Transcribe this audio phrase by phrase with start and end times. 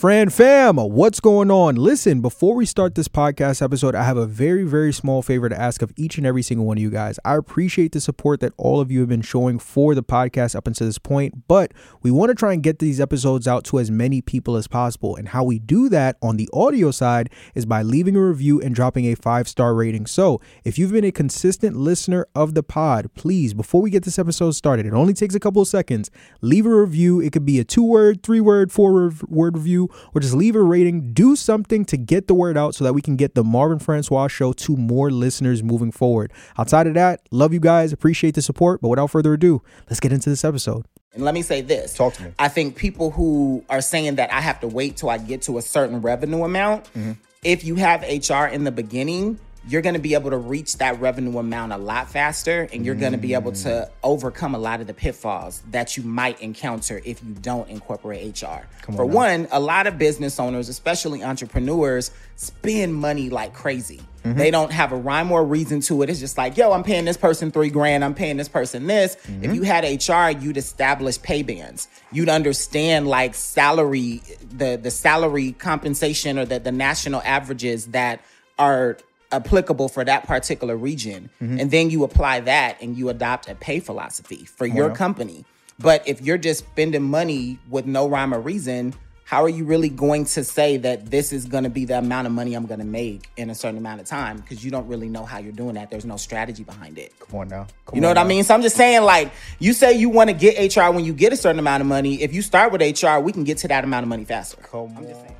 [0.00, 1.74] Fran fam, what's going on?
[1.74, 5.60] Listen, before we start this podcast episode, I have a very, very small favor to
[5.60, 7.18] ask of each and every single one of you guys.
[7.22, 10.66] I appreciate the support that all of you have been showing for the podcast up
[10.66, 13.90] until this point, but we want to try and get these episodes out to as
[13.90, 15.16] many people as possible.
[15.16, 18.74] And how we do that on the audio side is by leaving a review and
[18.74, 20.06] dropping a five star rating.
[20.06, 24.18] So if you've been a consistent listener of the pod, please, before we get this
[24.18, 26.10] episode started, it only takes a couple of seconds,
[26.40, 27.20] leave a review.
[27.20, 30.62] It could be a two word, three word, four word review or just leave a
[30.62, 31.12] rating.
[31.12, 34.28] Do something to get the word out so that we can get the Marvin Francois
[34.28, 36.32] show to more listeners moving forward.
[36.58, 38.80] Outside of that, love you guys, appreciate the support.
[38.80, 40.84] But without further ado, let's get into this episode.
[41.12, 41.94] And let me say this.
[41.94, 42.32] Talk to me.
[42.38, 45.58] I think people who are saying that I have to wait till I get to
[45.58, 47.12] a certain revenue amount, mm-hmm.
[47.42, 49.38] if you have HR in the beginning,
[49.68, 52.94] you're going to be able to reach that revenue amount a lot faster and you're
[52.94, 53.00] mm.
[53.00, 53.88] going to be able to mm.
[54.02, 58.66] overcome a lot of the pitfalls that you might encounter if you don't incorporate HR.
[58.82, 64.00] Come For on one, a lot of business owners, especially entrepreneurs, spend money like crazy.
[64.24, 64.38] Mm-hmm.
[64.38, 66.10] They don't have a rhyme or reason to it.
[66.10, 68.04] It's just like, yo, I'm paying this person three grand.
[68.04, 69.16] I'm paying this person this.
[69.16, 69.44] Mm-hmm.
[69.44, 71.88] If you had HR, you'd establish pay bands.
[72.12, 78.20] You'd understand like salary, the the salary compensation or the, the national averages that
[78.58, 78.98] are
[79.32, 81.30] applicable for that particular region.
[81.40, 81.60] Mm-hmm.
[81.60, 85.44] And then you apply that and you adopt a pay philosophy for your company.
[85.78, 89.88] But if you're just spending money with no rhyme or reason, how are you really
[89.88, 92.80] going to say that this is going to be the amount of money I'm going
[92.80, 94.38] to make in a certain amount of time?
[94.38, 95.88] Because you don't really know how you're doing that.
[95.88, 97.16] There's no strategy behind it.
[97.20, 97.68] Come on now.
[97.86, 98.22] Come you know what now.
[98.22, 98.42] I mean?
[98.42, 101.32] So I'm just saying, like, you say you want to get HR when you get
[101.32, 102.20] a certain amount of money.
[102.20, 104.56] If you start with HR, we can get to that amount of money faster.
[104.62, 105.36] Come I'm on.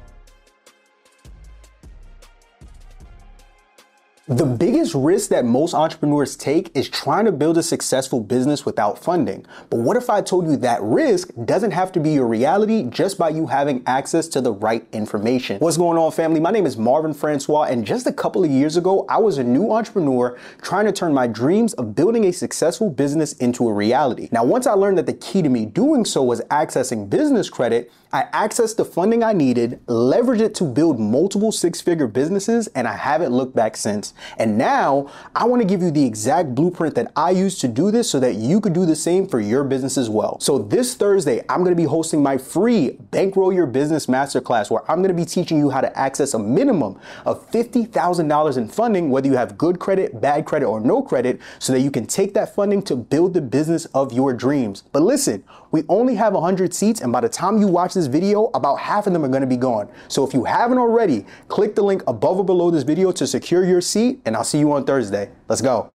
[4.30, 8.96] The biggest risk that most entrepreneurs take is trying to build a successful business without
[8.96, 9.44] funding.
[9.70, 13.18] But what if I told you that risk doesn't have to be your reality just
[13.18, 15.58] by you having access to the right information?
[15.58, 16.38] What's going on, family?
[16.38, 19.42] My name is Marvin Francois, and just a couple of years ago, I was a
[19.42, 24.28] new entrepreneur trying to turn my dreams of building a successful business into a reality.
[24.30, 27.90] Now, once I learned that the key to me doing so was accessing business credit,
[28.12, 32.88] I accessed the funding I needed, leveraged it to build multiple six figure businesses, and
[32.88, 34.14] I haven't looked back since.
[34.38, 37.90] And now I want to give you the exact blueprint that I use to do
[37.90, 40.38] this so that you could do the same for your business as well.
[40.40, 44.88] So this Thursday, I'm going to be hosting my free Bankroll Your Business Masterclass where
[44.90, 49.10] I'm going to be teaching you how to access a minimum of $50,000 in funding,
[49.10, 52.34] whether you have good credit, bad credit, or no credit, so that you can take
[52.34, 54.84] that funding to build the business of your dreams.
[54.92, 58.50] But listen, we only have 100 seats, and by the time you watch this video,
[58.54, 59.88] about half of them are gonna be gone.
[60.08, 63.64] So if you haven't already, click the link above or below this video to secure
[63.64, 65.30] your seat, and I'll see you on Thursday.
[65.48, 65.90] Let's go.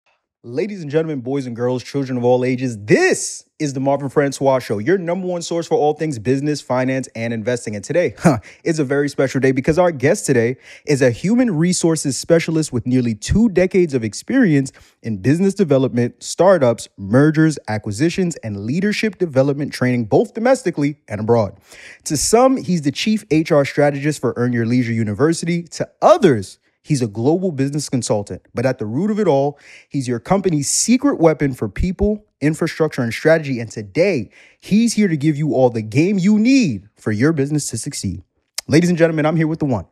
[0.46, 4.59] Ladies and gentlemen, boys and girls, children of all ages, this is the Marvin Francois
[4.59, 7.78] Show, your number one source for all things business, finance, and investing.
[7.78, 11.56] And today huh, is a very special day because our guest today is a human
[11.56, 18.66] resources specialist with nearly two decades of experience in business development, startups, mergers, acquisitions, and
[18.66, 21.58] leadership development training, both domestically and abroad.
[22.03, 25.64] To some, he's the chief HR strategist for Earn Your Leisure University.
[25.64, 29.58] To others, He's a global business consultant, but at the root of it all,
[29.88, 33.62] he's your company's secret weapon for people, infrastructure, and strategy.
[33.62, 34.30] And today,
[34.60, 38.22] he's here to give you all the game you need for your business to succeed.
[38.68, 39.86] Ladies and gentlemen, I'm here with the one,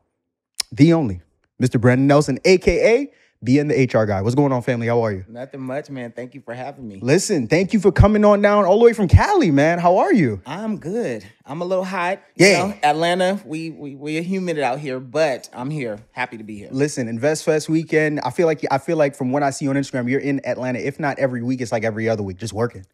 [0.70, 1.22] the only,
[1.62, 1.80] Mr.
[1.80, 3.10] Brandon Nelson, AKA
[3.44, 4.22] BN the HR guy.
[4.22, 4.86] What's going on, family?
[4.86, 5.26] How are you?
[5.28, 6.12] Nothing much, man.
[6.12, 7.00] Thank you for having me.
[7.02, 9.80] Listen, thank you for coming on down all the way from Cali, man.
[9.80, 10.42] How are you?
[10.46, 11.26] I'm good.
[11.44, 12.22] I'm a little hot.
[12.36, 12.68] Yeah.
[12.68, 15.98] Know, Atlanta, we we we're humid out here, but I'm here.
[16.12, 16.70] Happy to be here.
[16.72, 18.20] Listen, Invest Fest weekend.
[18.20, 20.78] I feel like I feel like from what I see on Instagram, you're in Atlanta.
[20.78, 22.86] If not every week, it's like every other week, just working.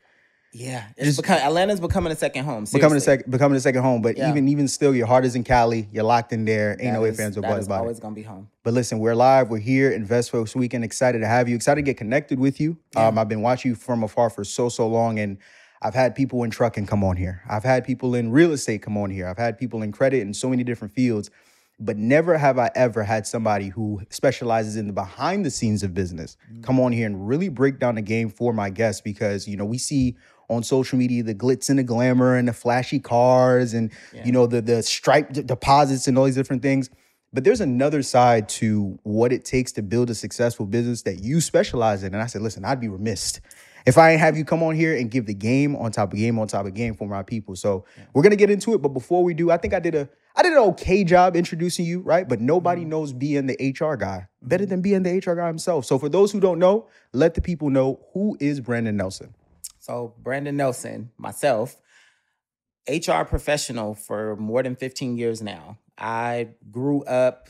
[0.53, 2.65] Yeah, it's become, Atlanta's becoming a second home.
[2.65, 2.79] Seriously.
[2.79, 4.01] Becoming a second, becoming a second home.
[4.01, 4.29] But yeah.
[4.29, 5.87] even even still, your heart is in Cali.
[5.91, 6.71] You're locked in there.
[6.71, 8.01] Ain't that no way fans or buts about always it.
[8.01, 8.49] gonna be home.
[8.63, 9.49] But listen, we're live.
[9.49, 9.91] We're here.
[9.91, 10.83] Invest Fest weekend.
[10.83, 11.55] Excited to have you.
[11.55, 12.77] Excited to get connected with you.
[12.95, 13.07] Yeah.
[13.07, 15.37] Um, I've been watching you from afar for so so long, and
[15.81, 17.43] I've had people in trucking come on here.
[17.49, 19.27] I've had people in real estate come on here.
[19.27, 21.29] I've had people in credit in so many different fields.
[21.79, 25.93] But never have I ever had somebody who specializes in the behind the scenes of
[25.93, 26.61] business mm-hmm.
[26.61, 29.65] come on here and really break down the game for my guests because, you know,
[29.65, 30.17] we see
[30.49, 34.25] on social media the glitz and the glamour and the flashy cars and yeah.
[34.25, 36.89] you know the the stripe deposits and all these different things
[37.33, 41.41] but there's another side to what it takes to build a successful business that you
[41.41, 43.39] specialize in and i said listen i'd be remiss
[43.87, 46.37] if I have you come on here and give the game on top of game
[46.37, 47.55] on top of game for my people.
[47.55, 48.03] So yeah.
[48.13, 50.43] we're gonna get into it, but before we do, I think I did a I
[50.43, 52.27] did an okay job introducing you, right?
[52.27, 52.89] But nobody mm-hmm.
[52.89, 54.81] knows BN the HR guy better mm-hmm.
[54.81, 55.85] than BN the HR guy himself.
[55.85, 59.33] So for those who don't know, let the people know who is Brandon Nelson.
[59.87, 61.77] So Brandon Nelson, myself,
[62.89, 65.77] HR professional for more than 15 years now.
[65.97, 67.47] I grew up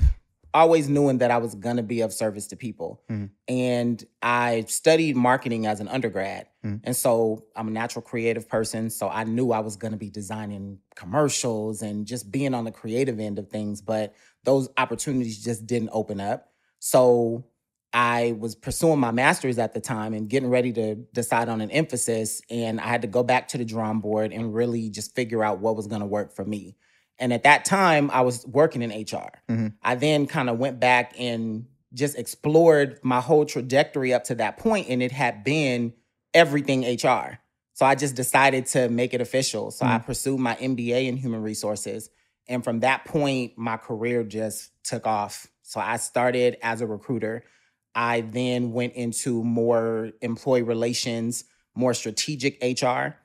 [0.54, 3.01] always knowing that I was going to be of service to people.
[3.10, 3.31] Mhm.
[3.48, 6.45] And I studied marketing as an undergrad.
[6.63, 6.81] Mhm.
[6.84, 8.92] And so I'm a natural creative person.
[8.92, 12.72] So I knew I was going to be designing commercials and just being on the
[12.72, 13.81] creative end of things.
[13.81, 14.13] But
[14.44, 16.51] those opportunities just didn't open up.
[16.80, 17.45] So
[17.94, 21.72] I was pursuing my master's at the time and getting ready to decide on an
[21.72, 22.42] emphasis.
[22.50, 25.60] And I had to go back to the drawing board and really just figure out
[25.60, 26.75] what was going to work for me.
[27.18, 29.42] And at that time, I was working in HR.
[29.50, 29.74] Mhm.
[29.81, 34.57] I then kind of went back and just explored my whole trajectory up to that
[34.57, 35.94] point, and it had been
[36.33, 37.40] everything HR.
[37.74, 39.72] So I just decided to make it official.
[39.72, 42.10] So I pursued my MBA in human resources.
[42.48, 45.48] And from that point, my career just took off.
[45.62, 47.44] So I started as a recruiter.
[47.98, 53.16] I then went into more employee relations, more strategic HR.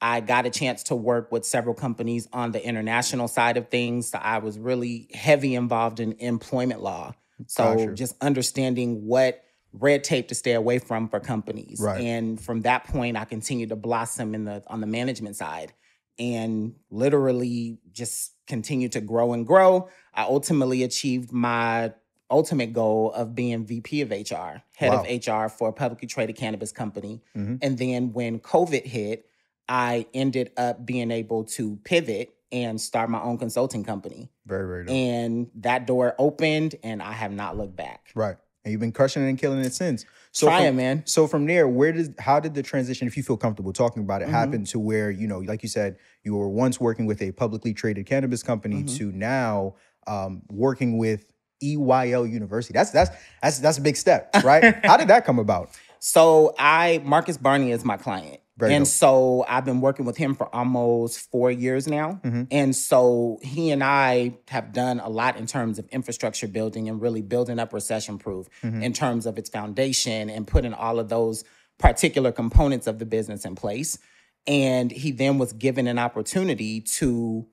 [0.00, 4.12] I got a chance to work with several companies on the international side of things.
[4.12, 7.12] So I was really heavy involved in employment law.
[7.48, 7.94] So Gotcha.
[7.94, 9.42] just understanding what
[9.72, 11.80] red tape to stay away from for companies.
[11.80, 12.00] Right.
[12.00, 15.72] And from that point, I continued to blossom in the on the management side
[16.20, 19.88] and literally just continued to grow and grow.
[20.14, 21.94] I ultimately achieved my
[22.30, 25.04] ultimate goal of being VP of HR, head Wow.
[25.04, 27.20] of HR for a publicly traded cannabis company.
[27.36, 27.58] Mhm.
[27.62, 29.26] And then when COVID hit,
[29.68, 34.28] I ended up being able to pivot and start my own consulting company.
[34.46, 34.94] Very, very dope.
[34.94, 38.08] And that door opened and I have not looked back.
[38.14, 38.36] right.
[38.62, 40.04] And you've been crushing it and killing it since.
[40.32, 41.02] So Trying, from, man.
[41.06, 44.20] So from there, where did how did the transition, if you feel comfortable talking about
[44.20, 44.34] it, Mm-hmm.
[44.34, 47.72] happen to where you know, like you said, you were once working with a publicly
[47.72, 48.96] traded cannabis company Mm-hmm.
[48.96, 49.76] to now
[50.06, 51.29] um, working with
[51.62, 52.72] EYL University.
[52.72, 53.10] That's that's
[53.42, 54.74] that's that's a big step, right?
[54.84, 55.70] how did that come about?
[55.98, 58.40] So I Marcus Barney is my client.
[58.56, 58.92] Very and dope.
[58.92, 62.20] so I've been working with him for almost four years now.
[62.22, 62.42] Mm-hmm.
[62.50, 67.00] And so he and I have done a lot in terms of infrastructure building and
[67.00, 68.82] really building up recession proof Mm-hmm.
[68.82, 71.42] in terms of its foundation and putting all of those
[71.78, 73.98] particular components of the business in place.
[74.46, 77.46] And he then was given an opportunity to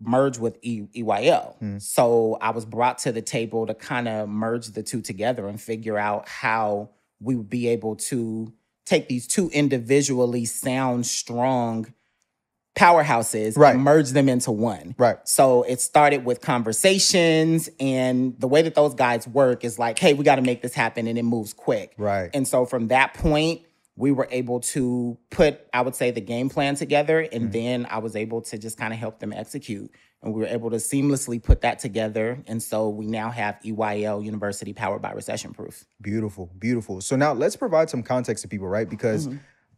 [0.00, 1.56] merge with e- EYL.
[1.58, 1.78] Hmm.
[1.78, 5.60] So I was brought to the table to kind of merge the two together and
[5.60, 6.90] figure out how
[7.20, 8.52] we would be able to
[8.86, 11.92] take these two individually sound strong
[12.76, 13.74] powerhouses Right.
[13.74, 14.94] and merge them into one.
[14.98, 15.18] Right.
[15.24, 20.14] So it started with conversations and the way that those guys work is like, hey,
[20.14, 21.94] we got to make this happen and it moves quick.
[21.98, 22.30] Right.
[22.32, 23.62] And so from that point,
[23.98, 27.18] we were able to put, I would say, the game plan together.
[27.20, 27.50] And Mm-hmm.
[27.50, 29.90] then I was able to just kind of help them execute.
[30.22, 32.42] And we were able to seamlessly put that together.
[32.46, 35.84] And so we now have EYL University powered by Recession Proof.
[36.00, 37.00] Beautiful, beautiful.
[37.00, 38.88] So now let's provide some context to people, right?
[38.88, 39.28] Because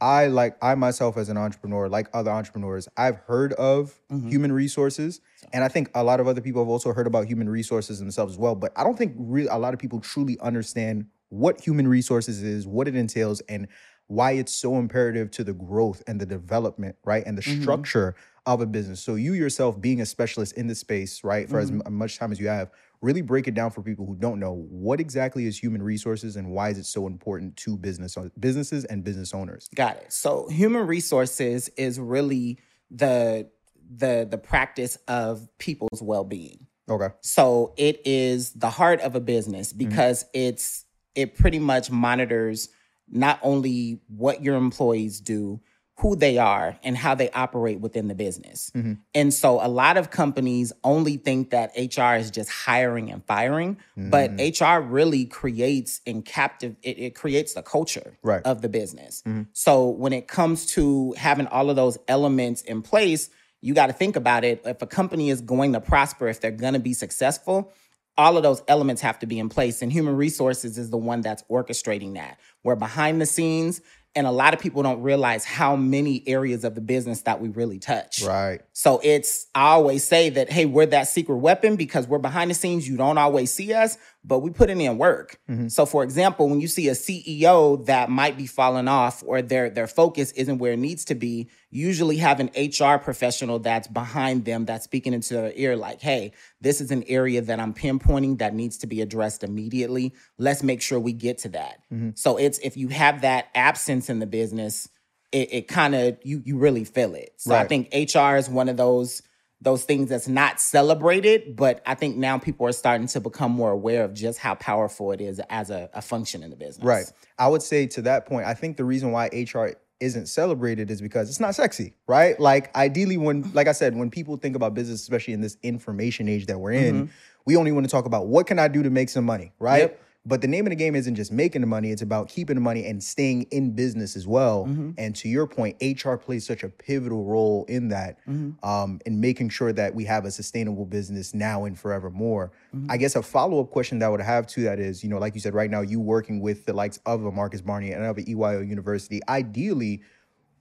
[0.03, 5.21] I like I myself as an entrepreneur, like other entrepreneurs, I've heard of human resources,
[5.53, 8.33] and I think a lot of other people have also heard about human resources themselves
[8.35, 8.55] as well.
[8.55, 12.67] But I don't think really a lot of people truly understand what human resources is,
[12.67, 13.69] what it entails, and
[14.11, 17.63] why it's so imperative to the growth and the development, right, and the mm-hmm.
[17.63, 19.01] structure of a business.
[19.01, 21.87] So you yourself, being a specialist in the space, right, for as mm-hmm.
[21.87, 22.73] m- much time as you have,
[23.03, 26.51] really break it down for people who don't know what exactly is human resources and
[26.51, 29.69] why is it so important to business businesses and business owners.
[29.77, 30.13] Got it.
[30.13, 32.59] So human resources is really
[32.91, 33.49] the
[33.97, 36.67] the the practice of people's well-being.
[36.89, 37.15] Okay.
[37.21, 39.89] So it is the heart of a business mm-hmm.
[39.89, 42.71] because it's it pretty much monitors
[43.11, 45.61] not only what your employees do,
[45.99, 48.71] who they are, and how they operate within the business.
[48.75, 48.95] Mm-hmm.
[49.15, 53.77] And so a lot of companies only think that HR is just hiring and firing,
[53.97, 54.81] but mm.
[54.81, 58.41] HR really creates and captive it, it creates the culture Right.
[58.47, 59.23] of the business.
[59.27, 59.43] Mm-hmm.
[59.53, 63.29] So when it comes to having all of those elements in place,
[63.61, 64.63] you got to think about it.
[64.65, 67.75] If a company is going to prosper, if they're going to be successful,
[68.19, 69.83] all of those elements have to be in place.
[69.83, 72.39] And human resources is the one that's orchestrating that.
[72.63, 73.81] We're behind the scenes,
[74.15, 77.49] and a lot of people don't realize how many areas of the business that we
[77.49, 78.23] really touch.
[78.23, 78.61] Right.
[78.73, 82.55] So it's, I always say that, hey, we're that secret weapon because we're behind the
[82.55, 82.89] scenes.
[82.89, 85.39] You don't always see us, but we putting in work.
[85.49, 85.69] Mm-hmm.
[85.69, 89.71] So for example, when you see a CEO that might be falling off or their,
[89.71, 94.45] their focus isn't where it needs to be, usually have an HR professional that's behind
[94.45, 98.39] them that's speaking into their ear like, hey, this is an area that I'm pinpointing
[98.39, 100.13] that needs to be addressed immediately.
[100.37, 101.83] Let's make sure we get to that.
[101.93, 102.11] Mm-hmm.
[102.15, 104.89] So it's if you have that absence in the business,
[105.33, 107.33] it, it kind of you you really feel it.
[107.37, 109.23] So I think HR is one of those
[109.61, 113.71] those things that's not celebrated, but I think now people are starting to become more
[113.71, 116.85] aware of just how powerful it is as a, a function in the business.
[116.85, 117.05] Right.
[117.39, 121.03] I would say to that point, I think the reason why HR isn't celebrated is
[121.03, 122.41] because it's not sexy, right?
[122.41, 126.27] Like ideally when like I said, when people think about business, especially in this information
[126.27, 127.13] age that we're in, mm-hmm.
[127.45, 129.83] we only want to talk about what can I do to make some money, right?
[129.83, 130.03] Yep.
[130.27, 132.61] But the name of the game isn't just making the money, it's about keeping the
[132.61, 134.67] money and staying in business as well.
[134.67, 134.91] Mm-hmm.
[134.99, 138.63] And to your point, HR plays such a pivotal role in that, mm-hmm.
[138.63, 142.53] um, in making sure that we have a sustainable business now and forevermore.
[142.75, 142.91] Mm-hmm.
[142.91, 145.19] I guess a follow up question that I would have to that is, you know,
[145.19, 148.05] like you said, right now, you working with the likes of a Marcus Barney and
[148.05, 150.03] of a EYL University, ideally,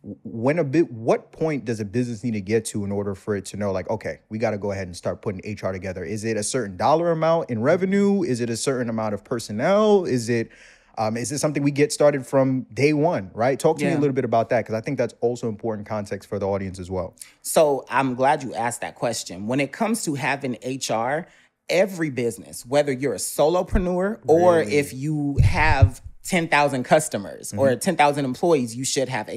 [0.02, 3.36] when a bit what point does a business need to get to in order for
[3.36, 6.04] it to know like okay we got to go ahead and start putting hr together?
[6.04, 8.24] Is it a certain dollar amount in revenue?
[8.24, 10.06] Is it a certain amount of personnel?
[10.06, 10.52] Is it
[10.98, 13.60] um, is it something we get started from day one right?
[13.60, 13.92] Talk to yeah.
[13.92, 16.48] me a little bit about that because i think that's also important context for the
[16.48, 17.16] audience as well.
[17.42, 19.48] So i'm glad you asked that question.
[19.48, 21.28] When it comes to having hr
[21.70, 24.76] every business whether you're a solopreneur or really?
[24.76, 27.60] if you have 10,000 customers mm-hmm.
[27.60, 29.32] or 10,000 employees, you should have HR.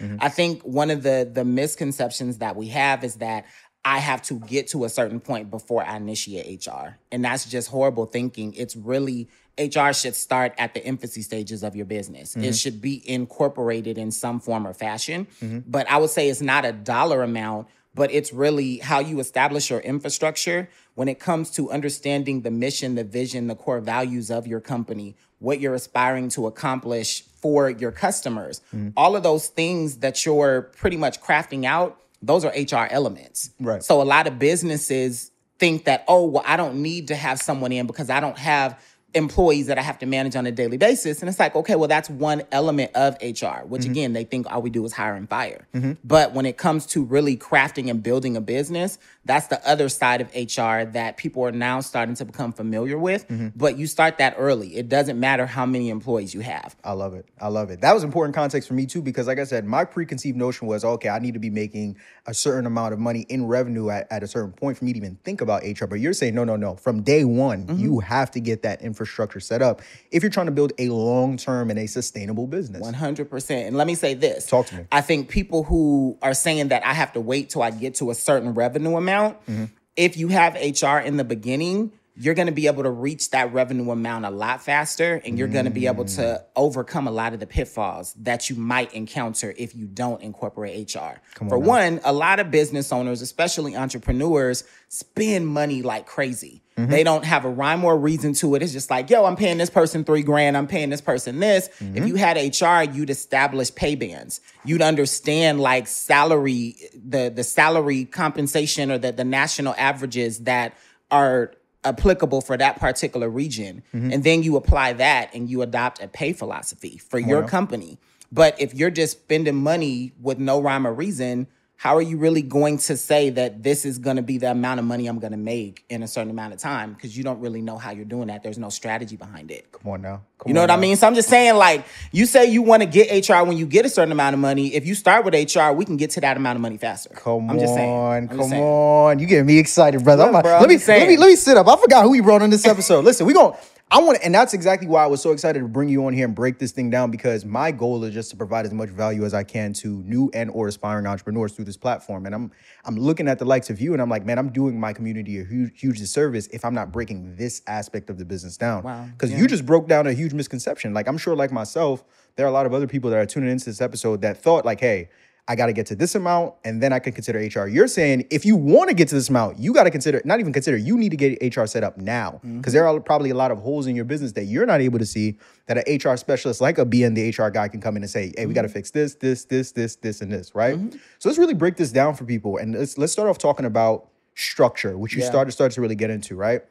[0.00, 0.16] Mm-hmm.
[0.20, 3.44] I think one of the the misconceptions that we have is that
[3.84, 6.98] I have to get to a certain point before I initiate HR.
[7.10, 8.54] And that's just horrible thinking.
[8.54, 12.30] It's really HR should start at the infancy stages of your business.
[12.30, 12.44] Mm-hmm.
[12.44, 15.26] It should be incorporated in some form or fashion.
[15.42, 15.60] Mm-hmm.
[15.66, 19.68] But I would say it's not a dollar amount, but it's really how you establish
[19.68, 24.46] your infrastructure when it comes to understanding the mission, the vision, the core values of
[24.46, 28.60] your company what you're aspiring to accomplish for your customers.
[28.74, 28.92] Mm.
[28.96, 33.50] All of those things that you're pretty much crafting out, those are HR elements.
[33.58, 33.82] Right.
[33.82, 37.72] So a lot of businesses think that, oh, well, I don't need to have someone
[37.72, 38.80] in because I don't have
[39.14, 41.20] employees that I have to manage on a daily basis.
[41.20, 43.90] And it's like, okay, well, that's one element of HR, which mm-hmm.
[43.90, 45.66] again, they think all we do is hire and fire.
[45.74, 45.92] Mm-hmm.
[46.04, 50.20] But when it comes to really crafting and building a business, that's the other side
[50.20, 53.28] of HR that people are now starting to become familiar with.
[53.28, 53.48] Mm-hmm.
[53.54, 54.76] But you start that early.
[54.76, 56.74] It doesn't matter how many employees you have.
[56.82, 57.26] I love it.
[57.40, 57.80] I love it.
[57.82, 60.84] That was important context for me too, because like I said, my preconceived notion was,
[60.84, 64.22] okay, I need to be making a certain amount of money in revenue at, at
[64.22, 65.86] a certain point for me to even think about HR.
[65.86, 66.76] But you're saying, no, no, no.
[66.76, 67.78] From day one, mm-hmm.
[67.78, 71.70] you have to get that infrastructure set up if you're trying to build a long-term
[71.70, 72.82] and a sustainable business.
[72.82, 73.66] 100%.
[73.66, 74.46] And let me say this.
[74.46, 74.84] Talk to me.
[74.92, 78.10] I think people who are saying that I have to wait till I get to
[78.10, 79.40] a certain revenue amount.
[79.46, 79.64] Mm-hmm.
[79.96, 83.52] If you have HR in the beginning, you're going to be able to reach that
[83.52, 86.44] revenue amount a lot faster and you're going to be able to mm.
[86.56, 91.20] overcome a lot of the pitfalls that you might encounter if you don't incorporate HR.
[91.34, 96.61] Come For one, a lot of business owners, especially entrepreneurs, spend money like crazy.
[96.76, 96.90] Mm-hmm.
[96.90, 98.62] They don't have a rhyme or reason to it.
[98.62, 100.56] It's just like, yo, I'm paying this person three grand.
[100.56, 101.68] I'm paying this person this.
[101.80, 101.96] Mm-hmm.
[101.98, 104.40] If you had HR, you'd establish pay bands.
[104.64, 110.76] You'd understand like salary, the the salary compensation or the, the national averages that
[111.10, 111.52] are
[111.84, 113.82] applicable for that particular region.
[113.94, 114.12] Mm-hmm.
[114.12, 117.98] And then you apply that and you adopt a pay philosophy for your company.
[118.30, 121.48] But if you're just spending money with no rhyme or reason,
[121.82, 124.78] how are you really going to say that this is going to be the amount
[124.78, 126.92] of money I'm going to make in a certain amount of time?
[126.92, 128.44] Because you don't really know how you're doing that.
[128.44, 129.72] There's no strategy behind it.
[129.72, 130.22] Come on now.
[130.38, 130.74] Come you know what now.
[130.74, 130.94] I mean?
[130.94, 133.84] So I'm just saying, like, you say you want to get HR when you get
[133.84, 134.72] a certain amount of money.
[134.72, 137.10] If you start with HR, we can get to that amount of money faster.
[137.16, 137.50] Come on.
[137.50, 137.92] I'm just saying.
[137.92, 138.62] I'm come saying.
[138.62, 139.18] on.
[139.18, 140.30] You getting me excited, brother.
[140.30, 141.66] Look, bro, let, me, let me let me sit up.
[141.66, 143.04] I forgot who we brought on this episode.
[143.04, 143.56] Listen, we're going
[143.92, 146.24] I want, and that's exactly why I was so excited to bring you on here
[146.24, 149.26] and break this thing down because my goal is just to provide as much value
[149.26, 152.24] as I can to new and or aspiring entrepreneurs through this platform.
[152.24, 152.50] And I'm
[152.86, 155.38] I'm looking at the likes of you, and I'm like, man, I'm doing my community
[155.38, 158.82] a huge huge disservice if I'm not breaking this aspect of the business down.
[158.82, 159.08] Wow.
[159.12, 159.38] Because yeah.
[159.38, 160.94] you just broke down a huge misconception.
[160.94, 162.02] Like I'm sure, like myself,
[162.36, 164.64] there are a lot of other people that are tuning into this episode that thought
[164.64, 165.10] like, hey
[165.48, 167.66] I got to get to this amount and then I can consider HR.
[167.66, 170.38] You're saying if you want to get to this amount, you got to consider, not
[170.38, 172.70] even consider, you need to get HR set up now because mm-hmm.
[172.70, 175.06] there are probably a lot of holes in your business that you're not able to
[175.06, 178.10] see that an HR specialist like a BN, the HR guy, can come in and
[178.10, 178.48] say, hey, mm-hmm.
[178.48, 180.76] we got to fix this, this, this, this, this, and this, right?
[180.76, 180.96] Mm-hmm.
[181.18, 182.58] So let's really break this down for people.
[182.58, 185.28] And let's, let's start off talking about structure, which you yeah.
[185.28, 186.62] started, started to really get into, right?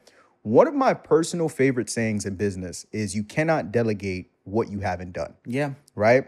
[0.42, 5.12] One of my personal favorite sayings in business is you cannot delegate what you haven't
[5.12, 5.34] done.
[5.46, 5.74] Yeah.
[5.94, 6.26] Right?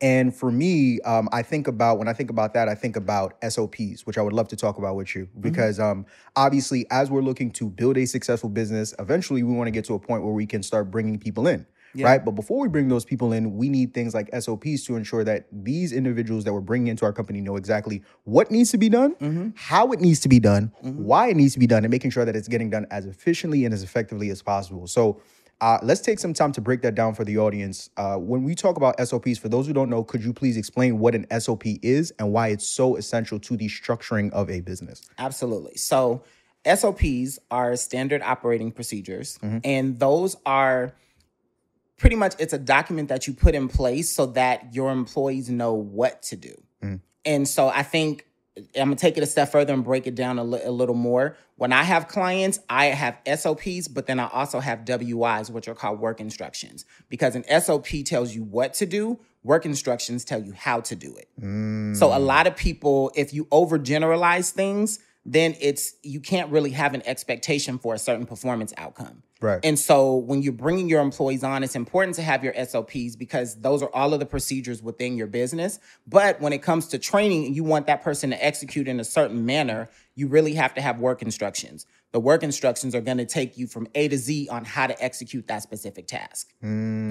[0.00, 3.34] And for me, um, I think about when I think about that, I think about
[3.48, 5.40] SOPs, which I would love to talk about with you mm-hmm.
[5.40, 6.00] because mm-hmm.
[6.00, 9.84] um, obviously, as we're looking to build a successful business, eventually we want to get
[9.86, 11.66] to a point where we can start bringing people in.
[11.96, 12.06] Yeah.
[12.06, 12.24] Right.
[12.24, 15.46] But before we bring those people in, we need things like SOPs to ensure that
[15.50, 19.14] these individuals that we're bringing into our company know exactly what needs to be done,
[19.14, 19.48] mm-hmm.
[19.54, 21.02] how it needs to be done, mm-hmm.
[21.02, 23.64] why it needs to be done, and making sure that it's getting done as efficiently
[23.64, 24.86] and as effectively as possible.
[24.86, 25.22] So,
[25.60, 27.90] uh, let's take some time to break that down for the audience.
[27.96, 30.98] Uh, when we talk about SOPs, for those who don't know, could you please explain
[30.98, 35.02] what an SOP is and why it's so essential to the structuring of a business?
[35.18, 35.76] Absolutely.
[35.76, 36.22] So,
[36.66, 39.58] SOPs are standard operating procedures, mm-hmm.
[39.62, 40.94] and those are
[41.96, 45.72] pretty much it's a document that you put in place so that your employees know
[45.74, 46.60] what to do.
[47.26, 48.25] And so I think
[48.56, 50.94] I'm gonna take it a step further and break it down a, li- a little
[50.94, 51.36] more.
[51.56, 55.74] When I have clients, I have SOPs, but then I also have WIs, which are
[55.74, 56.84] called work instructions.
[57.08, 61.14] Because an SOP tells you what to do, work instructions tell you how to do
[61.16, 61.28] it.
[61.96, 62.26] So a mm.
[62.26, 67.78] lot of people, if you overgeneralize things, then it's you can't really have an expectation
[67.78, 69.22] for a certain performance outcome.
[69.40, 69.60] Right.
[69.62, 73.60] And so when you're bringing your employees on, it's important to have your SOPs because
[73.60, 75.78] those are all of the procedures within your business.
[76.06, 79.44] But when it comes to training you want that person to execute in a certain
[79.44, 81.86] manner, you really have to have work instructions.
[82.12, 85.04] The work instructions are going to take you from A to Z on how to
[85.04, 86.50] execute that specific task.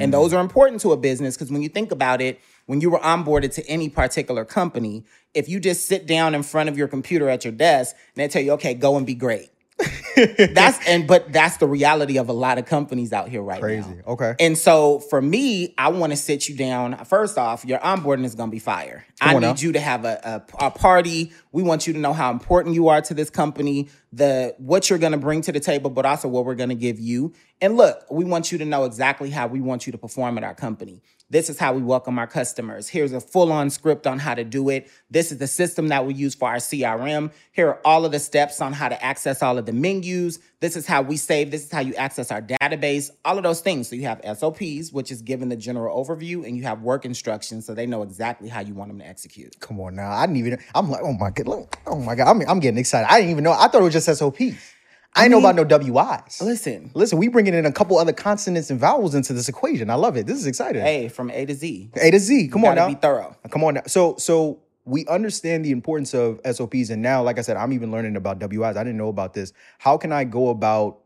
[0.02, 0.38] And those mm.
[0.38, 3.54] are important to a business because when you think about it, when you were onboarded
[3.56, 5.04] to any particular company,
[5.36, 8.28] if you just sit down in front of your computer at your desk and they
[8.28, 9.52] tell you, okay, go and be great.
[10.16, 13.62] that's and but that's the reality of a lot of companies out here right now.
[13.62, 13.90] Crazy.
[13.90, 14.04] now.
[14.14, 14.36] Okay.
[14.40, 17.04] And so for me, I want to sit you down.
[17.06, 19.06] First off, your onboarding is going to be fire.
[19.20, 19.56] I need now.
[19.58, 21.34] you to have a, a, a party.
[21.52, 25.00] We want you to know how important you are to this company, the what you're
[25.00, 27.34] going to bring to the table, but also what we're going to give you.
[27.62, 30.44] And look, we want you to know exactly how we want you to perform at
[30.44, 31.02] our company.
[31.30, 32.88] This is how we welcome our customers.
[32.88, 34.92] Here's a full on script on how to do it.
[35.10, 37.32] This is the system that we use for our CRM.
[37.52, 40.38] Here are all of the steps on how to access all of the menus.
[40.60, 41.50] This is how we save.
[41.50, 43.10] This is how you access our database.
[43.26, 43.90] All of those things.
[43.90, 47.66] So you have SOPs, which is given the general overview, and you have work instructions
[47.66, 49.60] so they know exactly how you want them to execute.
[49.60, 50.12] Come on now.
[50.12, 50.60] I didn't even.
[50.76, 52.28] I'm like, oh my god, oh my god.
[52.28, 53.12] I'm, I'm getting excited.
[53.12, 53.52] I didn't even know.
[53.52, 54.74] I thought it was just SOPs.
[55.18, 56.42] I didn't know about no WIs.
[56.42, 59.90] Listen, Listen, we bringing in a couple other consonants and vowels into this equation.
[59.90, 60.26] I love it.
[60.28, 60.82] This is exciting.
[60.82, 61.92] hey, from A to Z.
[62.02, 62.50] A to Z.
[62.50, 62.88] Come on now.
[62.90, 63.36] be thorough.
[63.50, 63.82] Come on now.
[63.88, 67.92] So so we understand the importance of SOPs, and now, like I said, I'm even
[67.92, 68.76] learning about WIs.
[68.78, 69.54] I didn't know about this.
[69.80, 71.00] How can I go about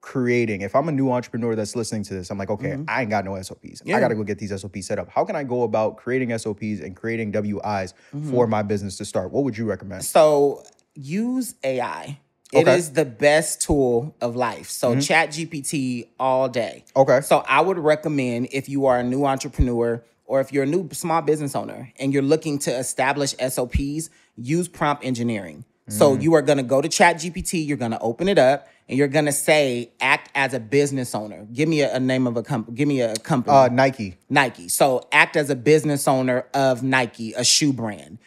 [0.00, 0.60] creating?
[0.60, 3.24] If I'm a new entrepreneur that's listening to this, I'm like, okay, I ain't got
[3.24, 3.82] no SOPs.
[3.82, 3.98] I Mm-hmm.
[4.00, 5.08] Got to go get these SOPs set up.
[5.10, 8.30] How can I go about creating SOPs and creating WIs Mm-hmm.
[8.30, 9.32] for my business to start?
[9.32, 10.04] What would you recommend?
[10.04, 10.62] So
[10.94, 12.20] use AI.
[12.60, 14.68] It is the best tool of life.
[14.68, 16.84] So chat GPT all day.
[16.94, 17.20] Okay.
[17.20, 20.88] So I would recommend if you are a new entrepreneur or if you're a new
[20.92, 25.64] small business owner and you're looking to establish SOPs, use prompt engineering.
[25.88, 28.66] So you are going to go to chat GPT, you're going to open it up
[28.88, 31.46] and you're going to say act as a business owner.
[31.52, 32.76] Give me a, a name of a company.
[32.76, 33.56] Give me a company.
[33.56, 34.16] Uh, Nike.
[34.28, 34.68] Nike.
[34.68, 38.18] So act as a business owner of Nike, a shoe brand.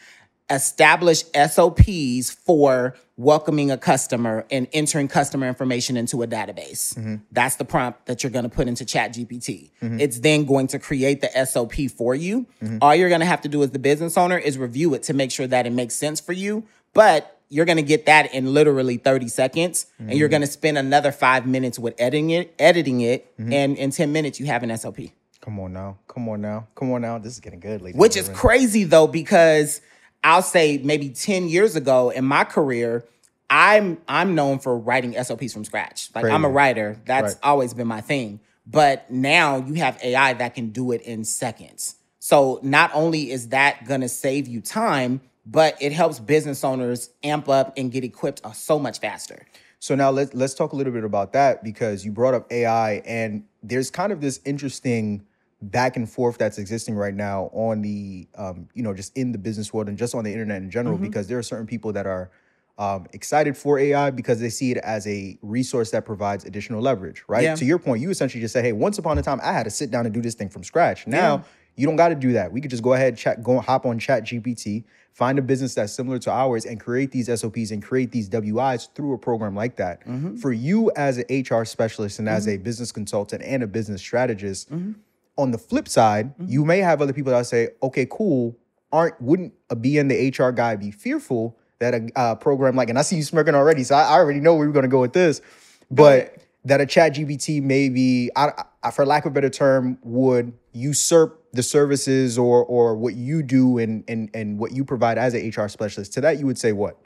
[0.50, 6.94] Establish SOPs for welcoming a customer and entering customer information into a database.
[6.94, 7.16] Mm-hmm.
[7.34, 9.72] That's the prompt that you're going to put into Chat GPT.
[9.82, 10.00] Mm-hmm.
[10.00, 12.48] It's then going to create the SOP for you.
[12.64, 12.78] Mm-hmm.
[12.82, 15.14] All you're going to have to do as the business owner is review it to
[15.14, 16.64] make sure that it makes sense for you.
[16.94, 20.78] But you're going to get that in literally 30 seconds and you're going to spend
[20.78, 24.76] another 5 minutes with editing it, editing it and in 10 minutes you have an
[24.78, 24.98] SOP.
[25.42, 25.98] Come on now.
[26.08, 26.68] Come on now.
[26.76, 27.18] Come on now.
[27.18, 28.00] This is getting good, ladies.
[28.00, 29.82] Which is crazy though, because
[30.24, 33.06] I'll say maybe 10 years ago in my career,
[33.50, 36.10] I'm I'm known for writing SOPs from scratch.
[36.14, 37.02] Like I'm a writer.
[37.06, 37.40] That's Right.
[37.44, 38.40] always been my thing.
[38.68, 41.96] But now you have AI that can do it in seconds.
[42.20, 47.50] So not only is that gonna save you time, but it helps business owners amp
[47.50, 49.48] up and get equipped uh, so much faster.
[49.80, 52.96] So now let's let's talk a little bit about that because you brought up AI
[53.06, 55.26] and there's kind of this interesting
[55.62, 59.38] back and forth that's existing right now on the um, you know just in the
[59.38, 61.06] business world and just on the internet in general Mm-hmm.
[61.06, 62.32] because there are certain people that are
[62.78, 67.26] um, excited for AI because they see it as a resource that provides additional leverage,
[67.28, 67.44] right?
[67.44, 67.56] Yeah.
[67.56, 69.70] To your point, you essentially just say, "Hey, once upon a time, I had to
[69.70, 71.06] sit down and do this thing from scratch.
[71.06, 71.44] Now
[71.76, 72.52] you don't got to do that.
[72.54, 75.92] We could just go ahead, chat, go hop on Chat GPT, find a business that's
[75.94, 79.76] similar to ours, and create these SOPs and create these WIs through a program like
[79.76, 80.02] that.
[80.40, 84.70] For you as an HR specialist and as a business consultant and a business strategist,
[85.40, 88.58] on the flip side, you may have other people that say, "Okay, cool.
[88.92, 93.00] Aren't wouldn't a BN the HR guy be fearful that a uh, program like?" And
[93.00, 95.02] I see you smirking already, so I, I already know where we're going to go
[95.02, 95.42] with this.
[95.90, 98.52] But that a Chat GPT maybe, I,
[98.84, 103.42] I, for lack of a better term, would usurp the services or or what you
[103.42, 106.14] do and and and what you provide as an HR specialist.
[106.14, 107.00] To that, you would say what?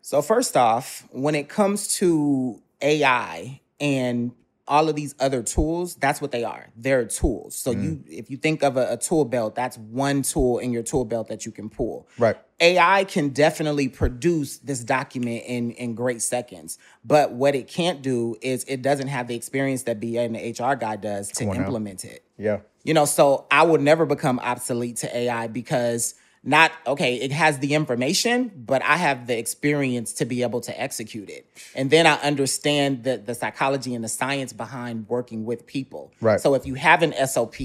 [0.00, 4.32] So first off, when it comes to AI and
[4.68, 6.68] all of these other tools, that's what they are.
[6.76, 7.56] They're tools.
[7.56, 10.82] So you if you think of a, a tool belt, that's one tool in your
[10.82, 12.06] tool belt that you can pull.
[12.18, 12.36] Right.
[12.60, 18.36] AI can definitely produce this document in in great seconds, but what it can't do
[18.42, 22.04] is it doesn't have the experience that BA and the HR guy does to implement
[22.04, 22.24] it.
[22.36, 22.60] Yeah.
[22.84, 27.58] You know, so I would never become obsolete to AI because Not, okay, it has
[27.58, 31.46] the information, but I have the experience to be able to execute it.
[31.74, 36.12] And then I understand the, the psychology and the science behind working with people.
[36.20, 36.40] Right.
[36.40, 37.60] So if you have an SOP,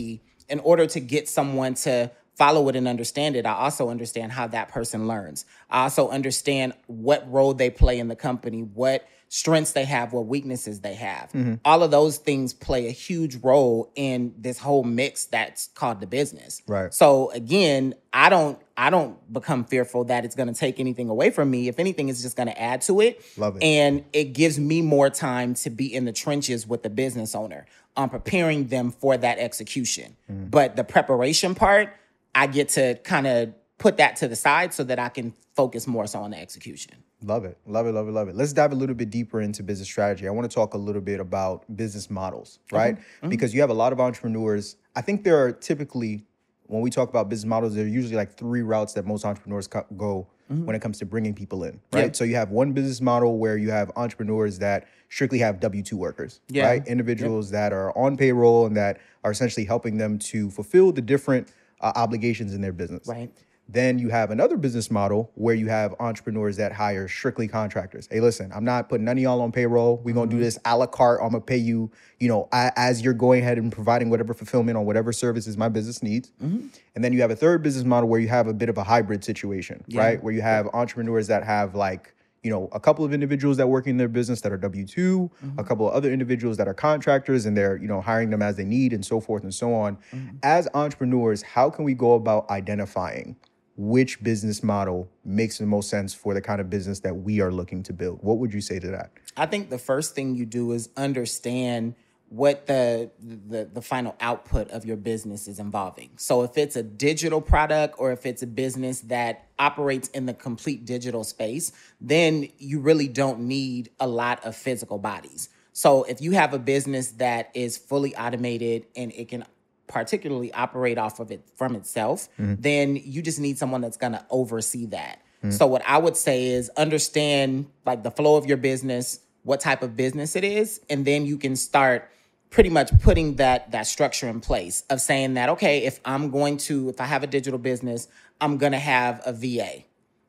[0.49, 4.47] in order to get someone to follow it and understand it, I also understand how
[4.47, 5.45] that person learns.
[5.69, 10.27] I also understand what role they play in the company, what strengths they have, what
[10.27, 11.31] weaknesses they have.
[11.31, 11.55] Mm-hmm.
[11.65, 16.05] All of those things play a huge role in this whole mix that's called the
[16.05, 16.61] business.
[16.67, 16.93] Right.
[16.93, 21.31] So again, I don't I don't become fearful that it's going to take anything away
[21.31, 21.67] from me.
[21.67, 23.25] If anything, it's just going to add to it.
[23.35, 23.63] Love it.
[23.63, 27.65] And it gives me more time to be in the trenches with the business owner
[27.97, 30.15] on preparing them for that execution.
[30.31, 30.49] Mm-hmm.
[30.49, 31.91] But the preparation part,
[32.35, 35.87] I get to kind of put that to the side so that I can focus
[35.87, 37.02] more so on the execution.
[37.23, 37.57] Love it.
[37.65, 37.93] Love it.
[37.93, 38.11] Love it.
[38.11, 38.35] Love it.
[38.35, 40.27] Let's dive a little bit deeper into business strategy.
[40.27, 42.97] I want to talk a little bit about business models, right?
[43.27, 44.75] Because you have a lot of entrepreneurs.
[44.95, 46.25] I think there are typically,
[46.67, 49.67] when we talk about business models, there are usually like three routes that most entrepreneurs
[49.67, 52.15] co- go when it comes to bringing people in, right?
[52.15, 55.97] So you have one business model where you have entrepreneurs that strictly have W 2
[55.97, 56.67] workers, Yeah.
[56.67, 56.87] right?
[56.87, 61.47] Individuals that are on payroll and that are essentially helping them to fulfill the different
[61.81, 63.07] uh, obligations in their business.
[63.07, 63.31] Right.
[63.69, 68.09] Then you have another business model where you have entrepreneurs that hire strictly contractors.
[68.11, 69.97] Hey, listen, I'm not putting none of y'all on payroll.
[70.03, 70.43] We're gonna do mm-hmm.
[70.43, 71.21] this a la carte.
[71.23, 74.85] I'm gonna pay you, you know, as you're going ahead and providing whatever fulfillment on
[74.85, 76.31] whatever services my business needs.
[76.43, 76.67] Mm-hmm.
[76.95, 78.83] And then you have a third business model where you have a bit of a
[78.83, 80.21] hybrid situation, right?
[80.21, 83.87] Where you have entrepreneurs that have like, you know, a couple of individuals that work
[83.87, 85.57] in their business that are W 2 mm-hmm.
[85.59, 88.57] a couple of other individuals that are contractors and they're, you know, hiring them as
[88.57, 89.97] they need and so forth and so on.
[90.43, 93.37] As entrepreneurs, how can we go about identifying
[93.75, 97.51] which business model makes the most sense for the kind of business that we are
[97.51, 98.19] looking to build?
[98.21, 99.11] What would you say to that?
[99.35, 101.95] I think the first thing you do is understand
[102.29, 106.09] what the, the the final output of your business is involving.
[106.17, 110.33] So if it's a digital product or if it's a business that operates in the
[110.33, 115.49] complete digital space, then you really don't need a lot of physical bodies.
[115.73, 119.45] So if you have a business that is fully automated and it can
[119.87, 122.55] particularly operate off of it from itself, mm-hmm.
[122.59, 125.19] then you just need someone that's going to oversee that.
[125.43, 125.53] Mm.
[125.53, 129.83] So what I would say is understand like the flow of your business, what type
[129.83, 132.09] of business it is, and then you can start
[132.49, 136.57] pretty much putting that that structure in place of saying that okay, if I'm going
[136.57, 138.07] to if I have a digital business,
[138.39, 139.83] I'm going to have a VA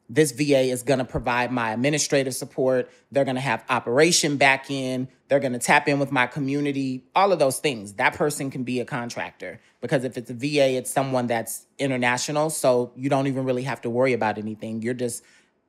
[0.09, 2.91] this VA is going to provide my administrative support.
[3.11, 5.09] They're going to have operation back in.
[5.29, 7.95] They're going to tap in with my community, all of those things.
[7.95, 12.51] That person can be a contractor because if it's a VA, it's someone that's international.
[12.51, 14.83] So you don't even really have to worry about anything.
[14.83, 15.25] You're just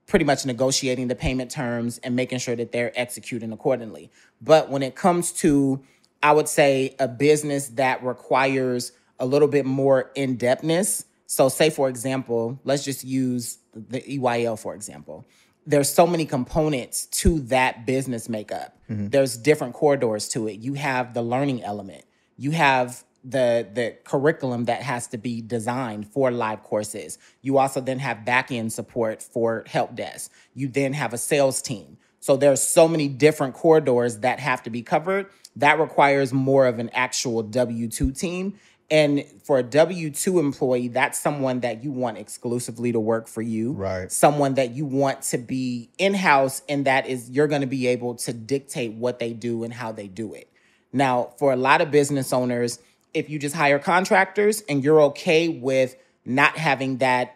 [0.08, 4.12] pretty much negotiating the payment terms and making sure that they're executing accordingly.
[4.42, 5.82] But when it comes to,
[6.22, 11.06] I would say, a business that requires a little bit more in depthness.
[11.28, 15.26] So, say for example, let's just use the EYL for example.
[15.68, 18.78] There's so many components to that business makeup.
[18.90, 19.10] Mm-hmm.
[19.10, 20.60] There's different corridors to it.
[20.60, 22.06] You have the learning element.
[22.38, 27.18] You have the the curriculum that has to be designed for live courses.
[27.42, 30.32] You also then have back end support for help desk.
[30.54, 31.98] You then have a sales team.
[32.20, 35.28] So there's so many different corridors that have to be covered.
[35.56, 38.60] That requires more of an actual W two team.
[38.92, 43.42] And for a W 2 employee, that's someone that you want exclusively to work for
[43.42, 43.72] you.
[43.72, 44.12] Right.
[44.12, 47.88] Someone that you want to be in house, and that is you're going to be
[47.88, 50.52] able to dictate what they do and how they do it.
[50.94, 52.80] Now, for a lot of business owners,
[53.14, 57.36] if you just hire contractors and you're okay with not having that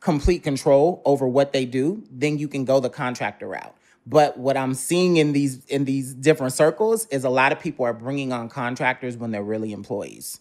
[0.00, 3.74] complete control over what they do, then you can go the contractor route.
[4.06, 7.84] But what I'm seeing in these in these different circles is a lot of people
[7.84, 10.40] are bringing on contractors when they're really employees.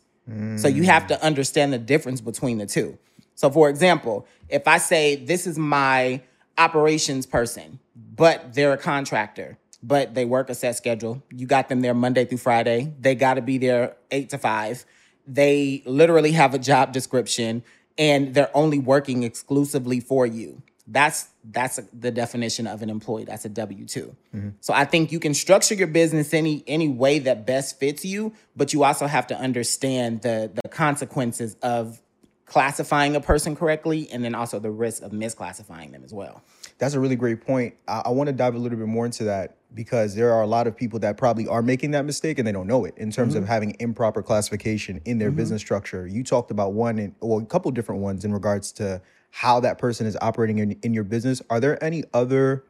[0.58, 1.10] So you have mm.
[1.10, 2.98] to understand the difference between the two.
[3.36, 6.22] So for example, if I say this is my
[6.58, 11.22] operations person, but they're a contractor, but they work a set schedule.
[11.32, 12.94] You got them there Monday through Friday.
[13.00, 14.86] They got to be there 8 to 5.
[15.28, 17.64] They literally have a job description
[17.98, 20.62] and they're only working exclusively for you.
[20.88, 23.26] That's that's the definition of an employee.
[23.26, 24.50] That's a W 2 mm-hmm.
[24.62, 28.34] So I think you can structure your business any any way that best fits you,
[28.56, 32.02] but you also have to understand the the consequences of
[32.46, 36.44] classifying a person correctly, and then also the risk of misclassifying them as well.
[36.78, 37.76] That's a really great point.
[37.88, 40.48] I, I want to dive a little bit more into that because there are a
[40.48, 43.12] lot of people that probably are making that mistake and they don't know it in
[43.12, 43.52] terms of mm-hmm.
[43.52, 45.38] having improper classification in their mm-hmm.
[45.38, 46.08] business structure.
[46.08, 49.02] You talked about one, in, or a couple different ones in regards to
[49.36, 51.42] how that person is operating in, in your business.
[51.50, 52.64] Are there any other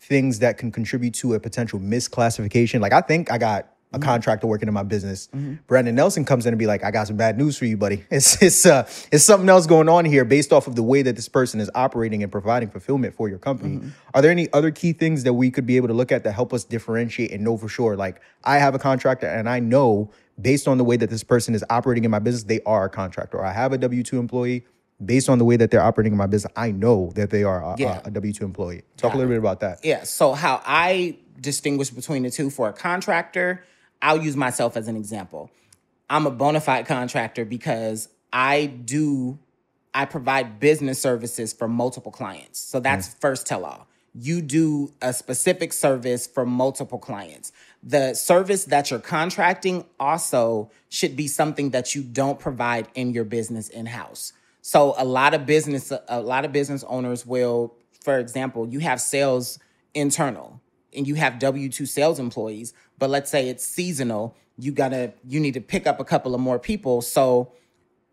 [0.00, 2.80] things that can contribute to a potential misclassification?
[2.80, 4.08] Like I think I got a mm-hmm.
[4.08, 5.26] contractor working in my business.
[5.28, 5.56] Mm-hmm.
[5.66, 8.06] Brandon Nelson comes in and be like, I got some bad news for you, buddy.
[8.10, 11.14] It's it's uh it's something else going on here based off of the way that
[11.14, 13.76] this person is operating and providing fulfillment for your company.
[13.76, 13.88] Mm-hmm.
[14.14, 16.32] Are there any other key things that we could be able to look at that
[16.32, 17.96] help us differentiate and know for sure?
[17.96, 20.10] Like I have a contractor and I know
[20.40, 22.88] based on the way that this person is operating in my business, they are a
[22.88, 23.44] contractor.
[23.44, 24.64] I have a W two employee.
[25.04, 27.62] Based on the way that they're operating in my business, I know that they are
[27.62, 28.00] a, Yeah.
[28.04, 28.82] a W two employee.
[28.96, 29.84] Talk a little bit about that.
[29.84, 30.04] Yeah.
[30.04, 33.62] So how I distinguish between the two for a contractor,
[34.00, 35.50] I'll use myself as an example.
[36.08, 39.38] I'm a bona fide contractor because I do
[39.92, 42.58] I provide business services for multiple clients.
[42.58, 43.20] So that's mm.
[43.20, 43.88] first tell all.
[44.14, 47.52] You do a specific service for multiple clients.
[47.82, 53.24] The service that you're contracting also should be something that you don't provide in your
[53.24, 54.32] business in-house.
[54.66, 59.00] So a lot of business a lot of business owners will for example, you have
[59.00, 59.60] sales
[59.94, 60.60] internal
[60.92, 65.54] and you have W2 sales employees, but let's say it's seasonal, you gotta you need
[65.54, 67.00] to pick up a couple of more people.
[67.00, 67.52] So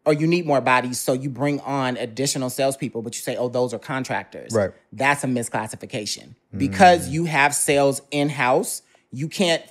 [0.05, 3.49] or you need more bodies, so you bring on additional salespeople, but you say, oh,
[3.49, 4.53] those are contractors.
[4.53, 4.69] Right.
[4.91, 6.35] That's a misclassification.
[6.53, 6.59] Mm.
[6.59, 9.63] Because you have sales in-house, you can't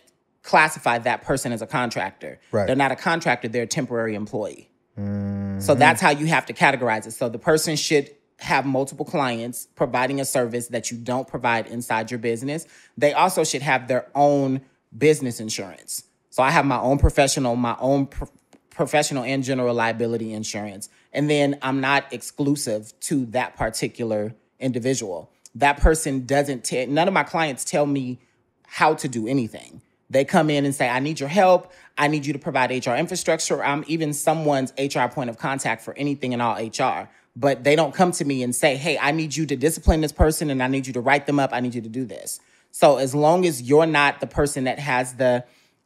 [0.43, 2.41] classify that person as a contractor.
[2.51, 2.67] Right.
[2.67, 4.69] They're not a contractor, they're a temporary employee.
[4.99, 5.42] Mm.
[5.63, 5.81] So mm-hmm.
[5.81, 7.13] that's how you have to categorize it.
[7.13, 12.11] So the person should have multiple clients providing a service that you don't provide inside
[12.11, 12.67] your business.
[12.99, 14.63] They also should have their own
[14.97, 16.05] business insurance.
[16.31, 18.29] So I have my own professional, my own pro-
[18.71, 20.89] professional and general liability insurance.
[21.13, 25.31] And then I'm not exclusive to that particular individual.
[25.55, 28.19] That person doesn't tell, none of my clients tell me
[28.67, 29.83] how to do anything.
[30.13, 31.73] They come in and say, I need your help.
[31.97, 33.65] I need you to provide HR infrastructure.
[33.65, 37.09] I'm even someone's HR point of contact for anything and all HR.
[37.35, 40.13] But they don't come to me and say, hey, I need you to discipline this
[40.13, 41.51] person and I need you to write them up.
[41.55, 42.41] I need you to do this.
[42.73, 45.45] So as long as you're not the person that has the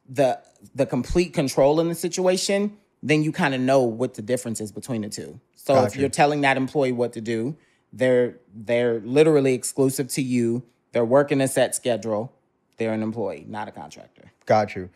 [0.09, 0.39] the
[0.75, 4.71] the complete control in the situation, then you kind of know what the difference is
[4.73, 5.39] between the two.
[5.55, 7.55] So if you're telling that employee what to do,
[7.93, 10.63] they're they're literally exclusive to you.
[10.91, 12.33] They're working a set schedule.
[12.77, 14.31] They're an employee, not a contractor.
[14.45, 14.89] Got you.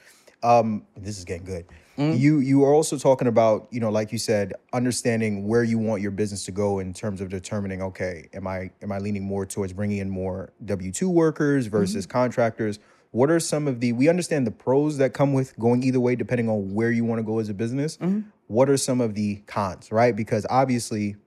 [0.43, 1.65] Um, this is getting good.
[1.97, 2.17] Mm-hmm.
[2.17, 6.01] You you are also talking about you know like you said understanding where you want
[6.01, 9.45] your business to go in terms of determining okay am I am I leaning more
[9.45, 12.11] towards bringing in more W two workers versus Mm-hmm.
[12.11, 12.79] contractors.
[13.11, 16.15] What are some of the we understand the pros that come with going either way
[16.15, 17.97] depending on where you want to go as a business.
[17.97, 18.21] Mm-hmm.
[18.47, 20.15] What are some of the cons, right?
[20.15, 21.17] Because obviously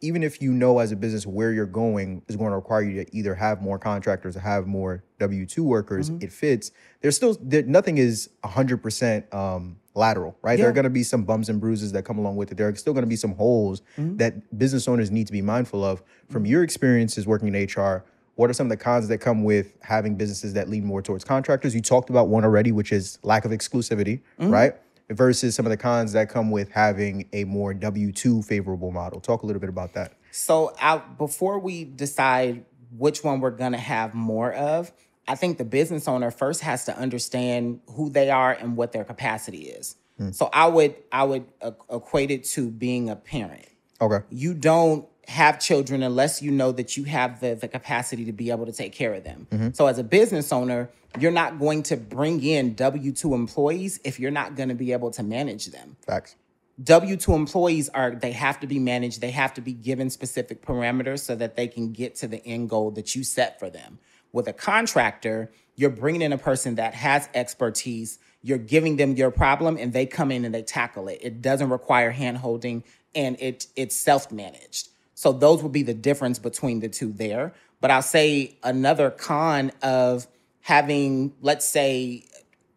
[0.00, 3.04] even if you know as a business where you're going is going to require you
[3.04, 6.24] to either have more contractors or have more W two workers, Mm-hmm.
[6.24, 6.70] it fits.
[7.00, 10.58] There's still there, nothing is hundred percent um, lateral, right?
[10.58, 12.56] There are going to be some bumps and bruises that come along with it.
[12.56, 14.16] There are still going to be some holes Mm-hmm.
[14.18, 16.02] that business owners need to be mindful of.
[16.28, 18.04] From your experiences working in HR,
[18.34, 21.22] what are some of the cons that come with having businesses that lean more towards
[21.24, 21.74] contractors?
[21.74, 24.50] You talked about one already, which is lack of exclusivity, Mm-hmm.
[24.50, 24.74] right?
[25.10, 29.20] Versus some of the cons that come with having a more W two favorable model.
[29.20, 30.14] Talk a little bit about that.
[30.30, 32.64] So out before we decide
[32.96, 34.92] which one we're gonna have more of,
[35.28, 39.04] I think the business owner first has to understand who they are and what their
[39.04, 39.96] capacity is.
[40.16, 40.30] Hmm.
[40.30, 41.44] So I would I would
[41.90, 43.66] equate it to being a parent.
[44.00, 44.24] Okay.
[44.30, 48.50] You don't have children unless you know that you have the, the capacity to be
[48.50, 49.46] able to take care of them.
[49.50, 49.68] Mm-hmm.
[49.72, 54.30] So as a business owner, you're not going to bring in W2 employees if you're
[54.30, 55.96] not going to be able to manage them.
[56.06, 56.36] Facts.
[56.82, 59.20] W two employees are they have to be managed.
[59.20, 62.68] They have to be given specific parameters so that they can get to the end
[62.68, 64.00] goal that you set for them.
[64.32, 68.18] With a contractor, you're bringing in a person that has expertise.
[68.42, 71.20] You're giving them your problem, and they come in and they tackle it.
[71.22, 72.82] It doesn't require hand holding,
[73.14, 74.88] and it it's self managed.
[75.14, 77.54] So those would be the difference between the two there.
[77.80, 80.26] But I'll say another con of
[80.62, 82.24] having, let's say,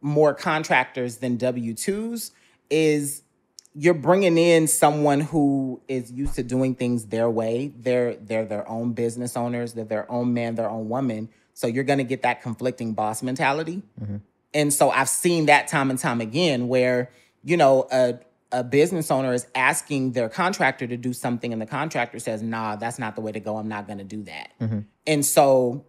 [0.02, 2.32] more contractors than W 2s
[2.70, 3.24] is
[3.74, 7.72] you're bringing in someone who is used to doing things their way.
[7.78, 9.74] They're they're their own business owners.
[9.74, 11.30] They're their own man, their own woman.
[11.54, 13.84] So you're going to get that conflicting boss mentality.
[14.02, 14.18] Mm-hmm.
[14.54, 17.12] And so I've seen that time and time again where,
[17.44, 18.20] you know, a
[18.52, 22.76] a business owner is asking their contractor to do something and the contractor says, "Nah,
[22.76, 23.58] that's not the way to go.
[23.58, 24.80] I'm not going to do that." Mm-hmm.
[25.06, 25.86] And so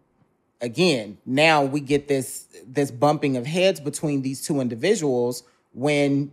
[0.61, 5.43] again, now we get this this bumping of heads between these two individuals
[5.73, 6.33] when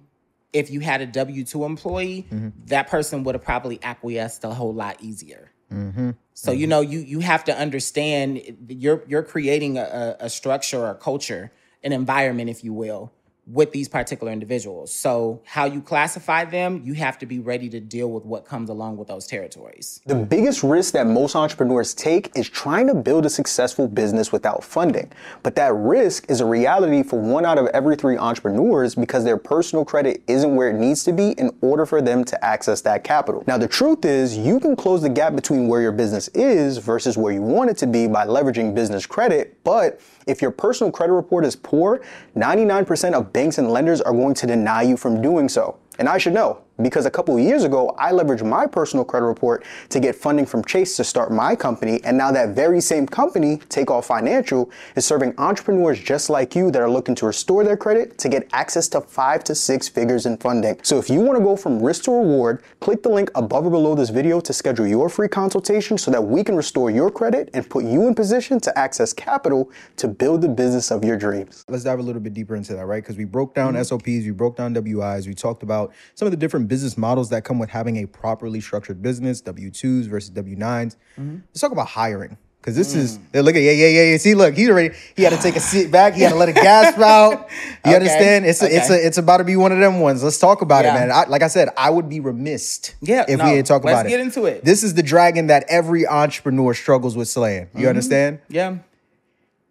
[0.53, 2.49] if you had a W2 employee, mm-hmm.
[2.67, 5.51] that person would have probably acquiesced a whole lot easier.
[5.71, 6.11] Mm-hmm.
[6.33, 10.79] So you know, you you have to understand you're you're creating a, a a structure
[10.79, 11.51] or a culture,
[11.83, 13.11] an environment, if you will,
[13.47, 14.93] with these particular individuals.
[14.93, 18.69] So, how you classify them, you have to be ready to deal with what comes
[18.69, 20.01] along with those territories.
[20.05, 24.63] The biggest risk that most entrepreneurs take is trying to build a successful business without
[24.63, 25.11] funding.
[25.43, 29.37] But that risk is a reality for one out of every three entrepreneurs because their
[29.37, 33.03] personal credit isn't where it needs to be in order for them to access that
[33.03, 33.43] capital.
[33.45, 37.17] Now, the truth is, you can close the gap between where your business is versus
[37.17, 41.13] where you want it to be by leveraging business credit, but if your personal credit
[41.13, 42.01] report is poor,
[42.35, 45.77] 99% of banks and lenders are going to deny you from doing so.
[45.99, 49.25] And I should know because a couple of years ago, I leveraged my personal credit
[49.25, 52.01] report to get funding from Chase to start my company.
[52.03, 56.81] And now that very same company, Takeoff Financial, is serving entrepreneurs just like you that
[56.81, 60.37] are looking to restore their credit to get access to five to six figures in
[60.37, 60.79] funding.
[60.83, 63.71] So if you want to go from risk to reward, click the link above or
[63.71, 67.49] below this video to schedule your free consultation so that we can restore your credit
[67.53, 71.63] and put you in position to access capital to build the business of your dreams.
[71.69, 73.01] Let's dive a little bit deeper into that, right?
[73.01, 73.83] Because we broke down mm-hmm.
[73.83, 77.43] SOPs, we broke down WIs, we talked about some of the different business models that
[77.43, 80.95] come with having a properly structured business, W 2s versus W 9s.
[81.19, 81.37] Mm-hmm.
[81.49, 82.37] Let's talk about hiring.
[82.59, 83.43] Because this is, mm.
[83.43, 84.17] look at, yeah, yeah, yeah, yeah.
[84.17, 86.15] See, look, he's already, he had to take a seat back.
[86.15, 87.31] He had to let a gasp out.
[87.31, 88.47] You Okay, understand?
[88.47, 90.23] It's a, it's a, it's about to be one of them ones.
[90.23, 90.95] Let's talk about Yeah.
[90.95, 91.11] it, man.
[91.11, 93.91] I, like I said, I would be remiss Yeah, if no, we didn't talk about
[93.91, 94.65] it let's get into it.
[94.65, 97.67] This is the dragon that every entrepreneur struggles with slaying.
[97.75, 97.89] You mm-hmm.
[97.89, 98.39] understand?
[98.49, 98.77] Yeah.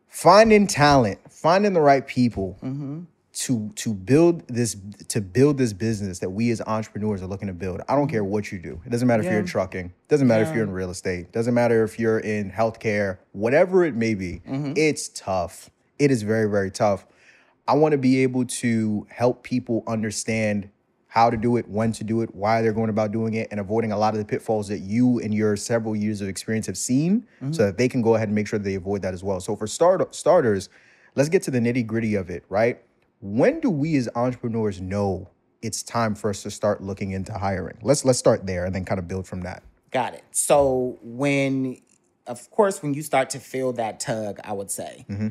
[0.07, 3.01] finding talent, finding the right people Mm-hmm.
[3.35, 4.77] To to build this
[5.09, 7.81] to build this business that we as entrepreneurs are looking to build.
[7.89, 8.81] I don't care what you do.
[8.87, 9.51] It doesn't matter if you're in Mm-hmm.
[9.51, 9.93] Trucking.
[10.09, 11.33] Doesn't matter if you're in real estate.
[11.33, 13.19] Doesn't matter if you're in healthcare.
[13.33, 14.75] Whatever it may be, Mm-hmm.
[14.77, 15.71] it's tough.
[15.99, 17.07] It is very very tough.
[17.67, 20.69] I want to be able to help people understand
[21.09, 23.59] how to do it, when to do it, why they're going about doing it, and
[23.61, 26.77] avoiding a lot of the pitfalls that you and your several years of experience have
[26.77, 29.39] seen so that they can go ahead and make sure they avoid that as well.
[29.41, 30.69] So, for start- starters,
[31.15, 32.83] let's get to the nitty gritty of it, right?
[33.25, 35.31] When do we as entrepreneurs know
[35.63, 37.79] it's time for us to start looking into hiring?
[37.81, 39.63] Let's let's start there and then kind of build from that.
[39.91, 40.25] Got it.
[40.31, 41.79] So when,
[42.27, 45.29] of course, when you start to feel that tug, I would say, Mm-hmm.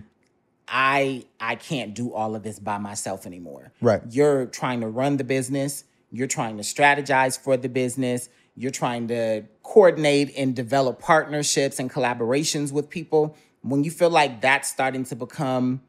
[0.68, 3.74] I I can't do all of this by myself anymore.
[3.80, 4.02] Right.
[4.10, 5.84] You're trying to run the business.
[6.10, 8.28] You're trying to strategize for the business.
[8.56, 13.38] You're trying to coordinate and develop partnerships and collaborations with people.
[13.62, 15.82] When you feel like that's starting to become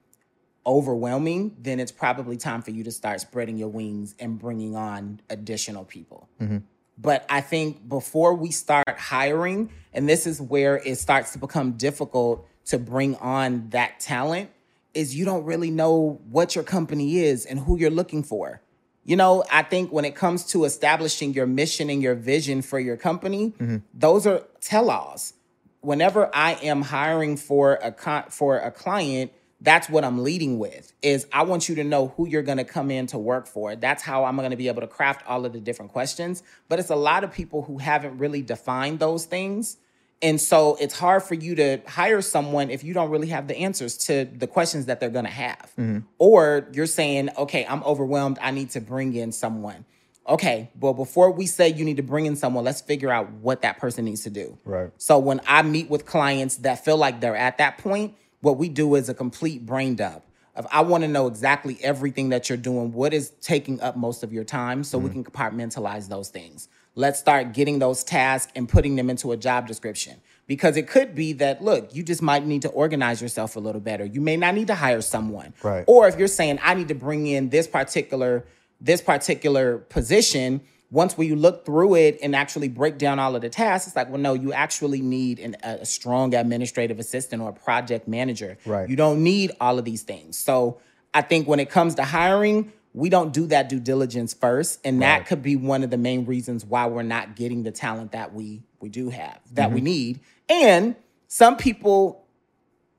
[0.67, 5.21] overwhelming, then it's probably time for you to start spreading your wings and bringing on
[5.31, 6.29] additional people.
[6.41, 6.59] Mm-hmm.
[6.97, 11.73] But I think before we start hiring, and this is where it starts to become
[11.73, 14.51] difficult to bring on that talent,
[14.95, 18.61] is you don't really know what your company is and who you're looking for.
[19.03, 22.79] You know, I think when it comes to establishing your mission and your vision for
[22.79, 23.79] your company, mm-hmm.
[23.93, 25.35] those are tell-alls.
[25.81, 30.93] Whenever I am hiring for a con- for a client, that's what I'm leading with
[31.01, 33.77] is I want you to know who you're going to come in to work for.
[33.77, 36.43] That's how I'm going to be able to craft all of the different questions.
[36.69, 39.79] But it's a lot of people who haven't really defined those things.
[40.23, 43.57] And so it's hard for you to hire someone if you don't really have the
[43.57, 45.73] answers to the questions that they're going to have.
[45.79, 45.99] Mm-hmm.
[46.19, 48.39] Or you're saying, okay, I'm overwhelmed.
[48.41, 49.85] I need to bring in someone.
[50.27, 53.61] Okay, well, before we say you need to bring in someone, let's figure out what
[53.61, 54.57] that person needs to do.
[54.65, 54.91] Right.
[54.97, 58.15] So when I meet with clients that feel like they're at that point,
[58.45, 60.23] what we do is a complete brain dump.
[60.55, 64.23] Of I want to know exactly everything that you're doing, what is taking up most
[64.23, 65.23] of your time, so we mm-hmm.
[65.23, 66.69] can compartmentalize those things.
[66.95, 70.21] Let's start getting those tasks and putting them into a job description.
[70.47, 73.81] Because it could be that, look, you just might need to organize yourself a little
[73.81, 74.05] better.
[74.05, 75.55] You may not need to hire someone.
[75.63, 75.85] Right.
[75.89, 78.45] Or if you're saying, I need to bring in this particular,
[78.81, 83.43] this particular position, once when you look through it and actually break down all of
[83.43, 87.51] the tasks, it's like, well, no, you actually need an, a strong administrative assistant or
[87.51, 88.59] a project manager.
[88.65, 88.89] Right.
[88.89, 90.39] You don't need all of these things.
[90.39, 90.81] So
[91.13, 95.03] I think when it comes to hiring, we don't do that due diligence first, and
[95.03, 98.33] that could be one of the main reasons why we're not getting the talent that
[98.33, 99.85] we we do have that we mm-hmm.
[99.85, 100.21] need.
[100.49, 102.25] And some people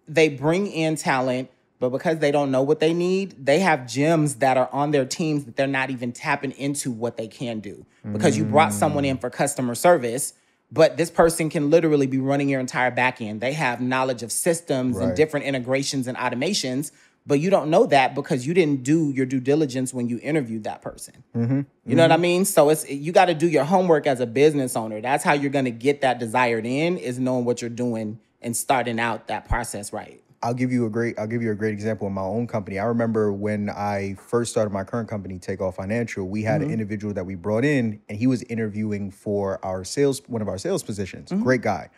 [0.07, 4.35] they bring in talent, but because they don't know what they need, they have gems
[4.35, 7.85] that are on their teams that they're not even tapping into what they can do.
[8.13, 10.33] Because you brought someone in for customer service,
[10.71, 13.41] but this person can literally be running your entire back end.
[13.41, 16.91] They have knowledge of systems and different integrations and automations,
[17.27, 20.63] but you don't know that because you didn't do your due diligence when you interviewed
[20.65, 21.23] that person.
[21.35, 21.61] Mm-hmm.
[21.85, 22.45] You know what I mean?
[22.45, 25.01] So it's you got to do your homework as a business owner.
[25.01, 28.55] That's how you're going to get that desired in is knowing what you're doing and
[28.55, 30.21] starting out that process right.
[30.45, 32.77] I'll give you a great I'll give you a great example in my own company.
[32.77, 37.15] I remember when I first started my current company, Takeoff Financial, we had an individual
[37.15, 40.83] that we brought in and he was interviewing for our sales one of our sales
[40.83, 41.31] positions.
[41.31, 41.89] Great guy.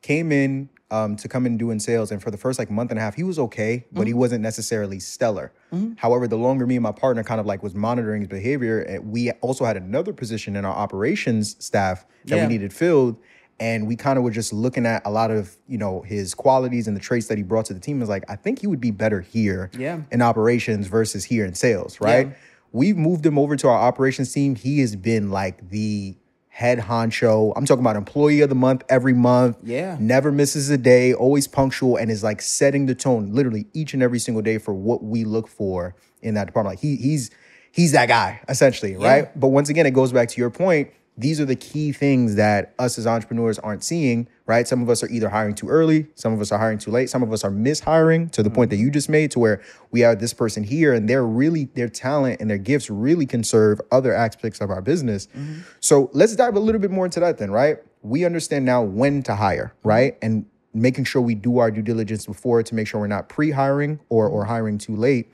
[0.00, 2.98] Came in um, to come in doing sales and for the first like month and
[2.98, 5.52] a half he was okay, but he wasn't necessarily stellar.
[5.96, 8.98] However, the longer me and my partner kind of like was monitoring his behavior, eh,
[8.98, 12.42] we also had another position in our operations staff that Yeah.
[12.48, 13.16] we needed filled.
[13.62, 16.88] And we kind of were just looking at a lot of, you know, his qualities
[16.88, 18.02] and the traits that he brought to the team.
[18.02, 20.00] Is like, I think he would be better here Yeah.
[20.10, 22.26] in operations versus here in sales, right?
[22.28, 22.32] Yeah.
[22.72, 24.56] We've moved him over to our operations team.
[24.56, 26.16] He has been like the
[26.48, 27.52] head honcho.
[27.54, 29.58] I'm talking about employee of the month every month.
[29.62, 29.96] Yeah.
[30.00, 34.02] Never misses a day, always punctual, and is like setting the tone literally each and
[34.02, 36.72] every single day for what we look for in that department.
[36.72, 37.30] Like he he's
[37.70, 39.38] he's that guy, essentially, right?
[39.38, 40.90] But once again, it goes back to your point.
[41.16, 44.66] These are the key things that us as entrepreneurs aren't seeing, right?
[44.66, 47.10] Some of us are either hiring too early, some of us are hiring too late,
[47.10, 48.80] some of us are mishiring to the point that mm.
[48.80, 52.40] you just made, to where we have this person here and they're really, their talent
[52.40, 55.26] and their gifts really can serve other aspects of our business.
[55.26, 55.60] Mm-hmm.
[55.80, 57.76] So let's dive a little bit more into that then, right?
[58.00, 59.88] We understand now when to hire, mm-hmm.
[59.88, 60.18] right?
[60.22, 64.00] And making sure we do our due diligence before to make sure we're not pre-hiring
[64.08, 64.50] or or mm-hmm.
[64.50, 65.30] hiring too late.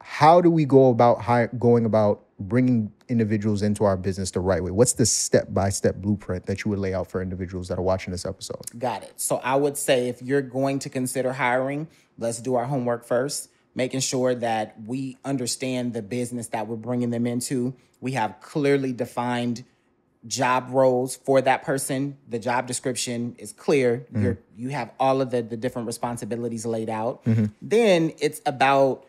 [0.00, 4.62] How do we go about hi- going about bringing individuals into our business the right
[4.62, 4.70] way?
[4.70, 8.26] What's the step-by-step blueprint that you would lay out for individuals that are watching this
[8.26, 8.62] episode?
[8.78, 9.14] Got it.
[9.16, 13.50] So I would say if you're going to consider hiring, let's do our homework first,
[13.74, 17.74] making sure that we understand the business that we're bringing them into.
[18.00, 19.64] We have clearly defined
[20.26, 22.18] job roles for that person.
[22.28, 24.06] The job description is clear.
[24.12, 24.22] Mm-hmm.
[24.22, 27.24] You're you have all of the the different responsibilities laid out.
[27.24, 27.44] Mm-hmm.
[27.62, 29.06] Then it's about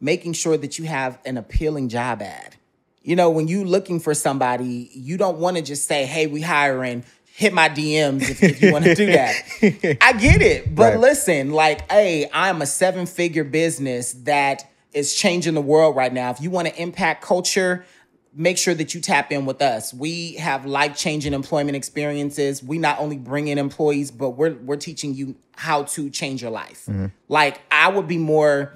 [0.00, 2.56] making sure that you have an appealing job ad.
[3.02, 6.40] You know, when you looking for somebody, you don't want to just say, "Hey, we
[6.40, 9.32] hiring." Hit my DMs if, if you want to do that.
[10.00, 10.98] I get it, but Right.
[10.98, 16.30] listen, like, hey, I'm a seven figure business that is changing the world right now.
[16.32, 17.84] If you want to impact culture,
[18.34, 19.94] make sure that you tap in with us.
[19.94, 22.60] We have life changing employment experiences.
[22.60, 26.50] We not only bring in employees, but we're we're teaching you how to change your
[26.50, 26.86] life.
[26.88, 27.06] Mm-hmm.
[27.28, 28.74] Like, I would be more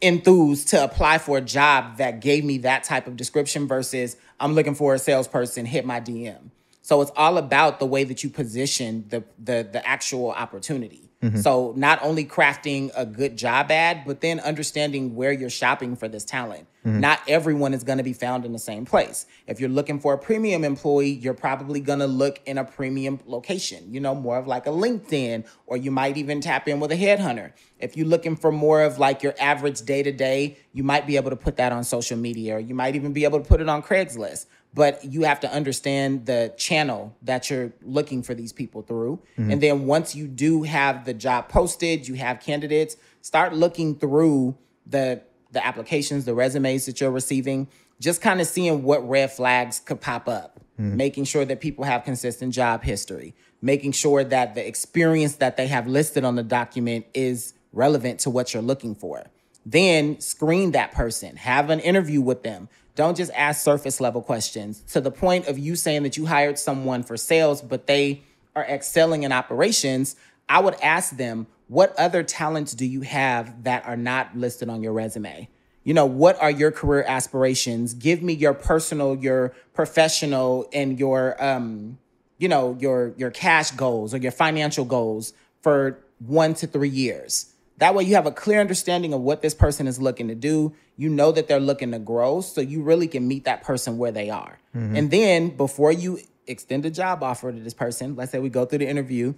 [0.00, 4.54] enthused to apply for a job that gave me that type of description versus I'm
[4.54, 6.50] looking for a salesperson, hit my DM.
[6.82, 11.09] So it's all about the way that you position the the the actual opportunity.
[11.22, 11.38] Mm-hmm.
[11.40, 16.08] So not only crafting a good job ad, but then understanding where you're shopping for
[16.08, 16.66] this talent.
[16.86, 17.00] Mm-hmm.
[17.00, 19.26] Not everyone is going to be found in the same place.
[19.46, 23.20] If you're looking for a premium employee, you're probably going to look in a premium
[23.26, 26.90] location, you know, more of like a LinkedIn, or you might even tap in with
[26.90, 27.52] a headhunter.
[27.78, 31.16] If you're looking for more of like your average day to day, you might be
[31.16, 33.60] able to put that on social media, or you might even be able to put
[33.60, 38.52] it on Craigslist but you have to understand the channel that you're looking for these
[38.52, 39.20] people through.
[39.36, 44.56] And then once you do have the job posted, you have candidates, start looking through
[44.86, 47.66] the the applications, the resumes that you're receiving,
[48.00, 50.96] just kind of seeing what red flags could pop up, hmm.
[50.96, 55.66] making sure that people have consistent job history, making sure that the experience that they
[55.66, 59.24] have listed on the document is relevant to what you're looking for.
[59.66, 62.68] Then screen that person, have an interview with them.
[62.94, 66.58] Don't just ask surface level questions to the point of you saying that you hired
[66.58, 68.22] someone for sales, but they
[68.54, 70.16] are excelling in operations.
[70.48, 74.82] I would ask them, what other talents do you have that are not listed on
[74.82, 75.48] your resume?
[75.84, 77.94] You know, what are your career aspirations?
[77.94, 81.98] Give me your personal, your professional, and your um,
[82.38, 87.49] you know, your your cash goals or your financial goals for one to three years.
[87.80, 90.74] That way you have a clear understanding of what this person is looking to do.
[90.96, 94.12] You know that they're looking to grow, so you really can meet that person where
[94.12, 94.60] they are.
[94.76, 94.96] Mm-hmm.
[94.96, 98.66] And then before you extend a job offer to this person, let's say we go
[98.66, 99.32] through the interview,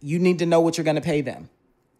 [0.00, 1.50] you need to know what you're going to pay them.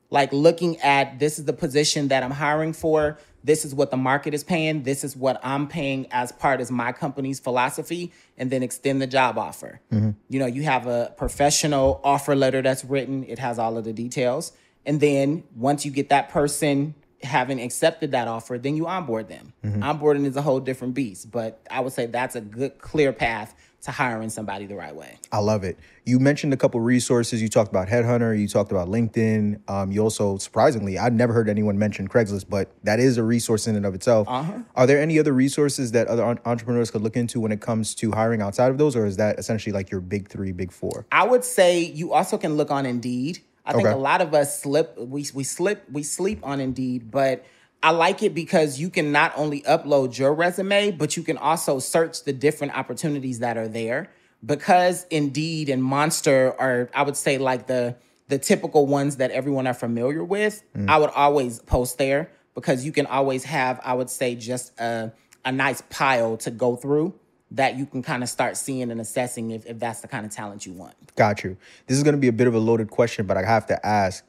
[0.08, 3.98] Like looking at this is the position that I'm hiring for, this is what the
[3.98, 8.50] market is paying, this is what I'm paying as part of my company's philosophy, and
[8.50, 9.80] then extend the job offer.
[9.92, 10.10] Mm-hmm.
[10.30, 13.92] You know, you have a professional offer letter that's written, it has all of the
[13.92, 14.52] details.
[14.87, 19.53] And then once you get that person having accepted that offer, then you onboard them.
[19.64, 23.55] Onboarding is a whole different beast, but I would say that's a good, clear path
[23.82, 25.18] to hiring somebody the right way.
[25.30, 25.78] I love it.
[26.05, 27.41] You mentioned a couple resources.
[27.43, 28.39] You talked about Headhunter.
[28.39, 29.61] You talked about LinkedIn.
[29.68, 33.66] Um, you also, surprisingly, I'd never heard anyone mention Craigslist, but that is a resource
[33.66, 34.26] in and of itself.
[34.28, 38.12] Are there any other resources that other entrepreneurs could look into when it comes to
[38.12, 41.07] hiring outside of those, or is that essentially like your big three, big four?
[41.12, 43.41] I would say you also can look on Indeed.
[43.66, 43.94] I think Okay.
[43.94, 47.44] a lot of us slip we we slip we sleep on Indeed, but
[47.82, 51.78] I like it because you can not only upload your resume, but you can also
[51.78, 54.10] search the different opportunities that are there.
[54.44, 57.96] Because Indeed and Monster are, I would say, like the
[58.28, 60.62] the typical ones that everyone are familiar with.
[60.76, 60.88] Mm.
[60.88, 65.12] I would always post there because you can always have, I would say, just a
[65.44, 67.14] a nice pile to go through
[67.53, 70.32] that you can kind of start seeing and assessing if, if that's the kind of
[70.32, 70.94] talent you want.
[71.14, 71.57] Got you.
[71.86, 73.86] This is going to be a bit of a loaded question, but I have to
[73.86, 74.24] ask.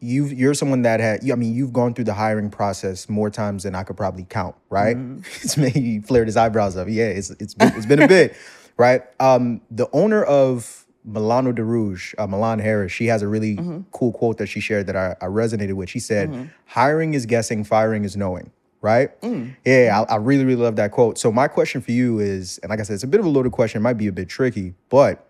[0.00, 3.62] you you're someone that had I mean you've gone through the hiring process more times
[3.62, 4.96] than I could probably count, right?
[5.42, 6.88] It's made he flared his eyebrows up.
[6.90, 8.36] Yeah, it's it's been, it's been a bit,
[8.76, 9.02] right?
[9.18, 13.58] Um, the owner of Milano Di Rouge, uh, Milan Harris, she has a really
[13.92, 15.88] cool quote that she shared that I, I resonated with.
[15.88, 18.50] She said, "Hiring is guessing, firing is knowing."
[18.84, 19.10] Right?
[19.64, 21.16] Yeah, I, I really really love that quote.
[21.16, 23.30] So my question for you is, and like I said, it's a bit of a
[23.30, 25.26] loaded question, it might be a bit tricky, but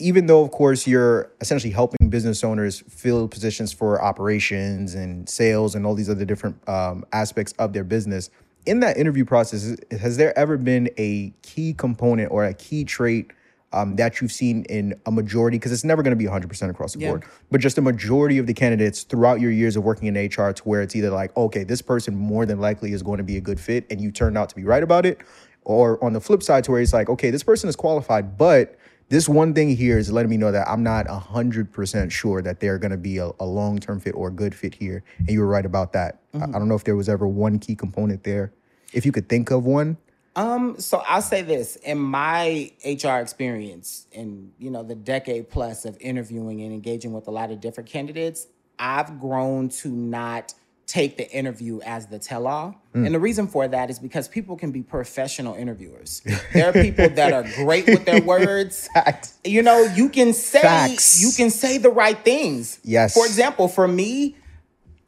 [0.00, 5.76] even though of course you're essentially helping business owners fill positions for operations and sales
[5.76, 8.28] and all these other different um, aspects of their business
[8.66, 13.30] in that interview process has there ever been a key component or a key trait
[13.74, 16.94] um, that you've seen in a majority because it's never going to be 100% across
[16.94, 17.08] the Yeah.
[17.10, 20.52] board but just a majority of the candidates throughout your years of working in hr
[20.52, 23.36] to where it's either like okay this person more than likely is going to be
[23.36, 25.20] a good fit and you turned out to be right about it
[25.64, 28.76] or on the flip side to where it's like okay this person is qualified but
[29.10, 32.78] this one thing here is letting me know that I'm not 100% sure that they're
[32.78, 35.04] going to be a, a long term fit or a good fit here.
[35.18, 36.20] And you were right about that.
[36.32, 38.54] I, I don't know if there was ever one key component there.
[38.94, 39.98] If you could think of one.
[40.36, 45.84] Um, so I'll say this in my HR experience in you know the decade plus
[45.84, 48.46] of interviewing and engaging with a lot of different candidates,
[48.78, 50.54] I've grown to not
[50.86, 52.74] take the interview as the tell-all.
[52.94, 53.06] Mm.
[53.06, 56.20] And the reason for that is because people can be professional interviewers.
[56.52, 58.88] There are people that are great with their words.
[58.94, 59.38] Facts.
[59.44, 61.22] You know, you can say Facts.
[61.22, 62.78] you can say the right things.
[62.84, 63.14] Yes.
[63.14, 64.36] For example, for me,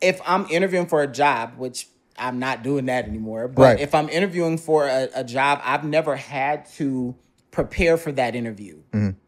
[0.01, 1.89] if I'm interviewing for a job, which
[2.19, 3.81] I'm not doing that anymore, but Right.
[3.81, 7.15] if I'm interviewing for a, a job, I've never had to
[7.51, 8.77] prepare for that interview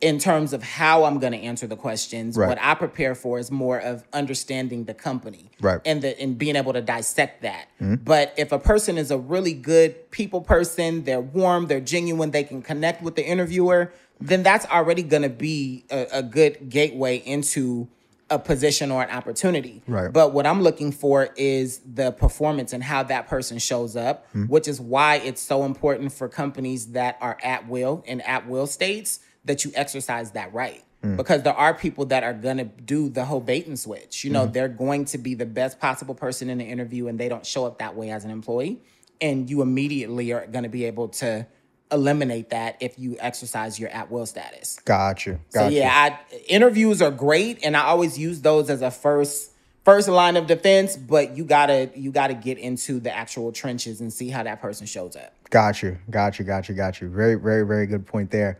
[0.02, 2.34] in terms of how I'm going to answer the questions.
[2.34, 2.40] Mm-hmm.
[2.42, 2.48] Right.
[2.50, 5.76] What I prepare for is more of understanding the company Right.
[5.78, 5.88] Mm-hmm.
[5.90, 7.68] and the and being able to dissect that.
[7.80, 12.44] But if a person is a really good people person, they're warm, they're genuine, they
[12.44, 17.16] can connect with the interviewer, then that's already going to be a, a good gateway
[17.16, 17.88] into
[18.30, 19.82] a position or an opportunity.
[19.86, 20.12] Right.
[20.12, 24.44] But what I'm looking for is the performance and how that person shows up, hmm.
[24.44, 28.66] which is why it's so important for companies that are at will in at will
[28.66, 30.84] states that you exercise that right.
[31.02, 31.16] Hmm.
[31.16, 34.24] Because there are people that are gonna do the whole bait and switch.
[34.24, 34.52] You know, hmm.
[34.52, 37.64] they're going to be the best possible person in the interview and they don't show
[37.64, 38.82] up that way as an employee.
[39.20, 41.46] And you immediately are gonna be able to
[41.90, 44.78] eliminate that if you exercise your at will status.
[44.84, 45.38] Gotcha.
[45.50, 45.74] So Gotcha.
[45.74, 49.52] yeah, I, interviews are great, and I always use those as a first
[49.84, 50.96] first line of defense.
[50.96, 54.86] But you gotta you gotta get into the actual trenches and see how that person
[54.86, 55.32] shows up.
[55.50, 55.96] Got you.
[56.10, 56.44] Got you.
[56.44, 56.74] Got you.
[56.74, 57.08] Got you.
[57.08, 58.58] Very, very, very good point there.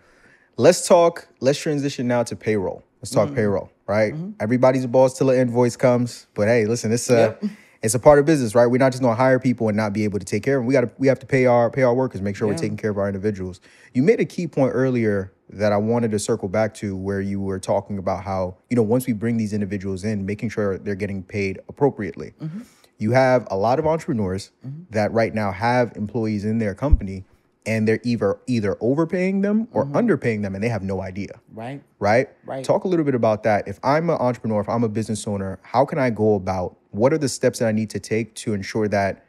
[0.57, 1.29] Let's talk.
[1.41, 2.83] Let's transition now to payroll.
[3.01, 3.27] Let's Mm-hmm.
[3.29, 3.71] talk payroll.
[3.87, 4.15] Right.
[4.41, 6.27] Everybody's a boss till an invoice comes.
[6.35, 7.45] But hey, listen, it's a Yep.
[7.83, 8.67] It's a part of business, right?
[8.67, 10.67] We're not just gonna hire people and not be able to take care of them.
[10.67, 12.77] We got to we have to pay our pay our workers, make sure we're taking
[12.77, 13.61] care of our individuals.
[13.95, 17.41] You made a key point earlier that I wanted to circle back to, where you
[17.41, 20.95] were talking about how you know once we bring these individuals in, making sure they're
[20.95, 22.35] getting paid appropriately.
[22.41, 22.63] Mm-hmm.
[22.99, 24.83] You have a lot of entrepreneurs mm-hmm.
[24.91, 27.25] that right now have employees in their company,
[27.65, 29.97] and they're either either overpaying them or mm-hmm.
[29.97, 31.81] underpaying them, and they have no idea Right.
[32.01, 32.29] right?
[32.45, 32.65] Right.
[32.65, 33.69] Talk a little bit about that.
[33.69, 37.13] If I'm an entrepreneur, if I'm a business owner, how can I go about what
[37.13, 39.25] are the steps that I need to take to ensure that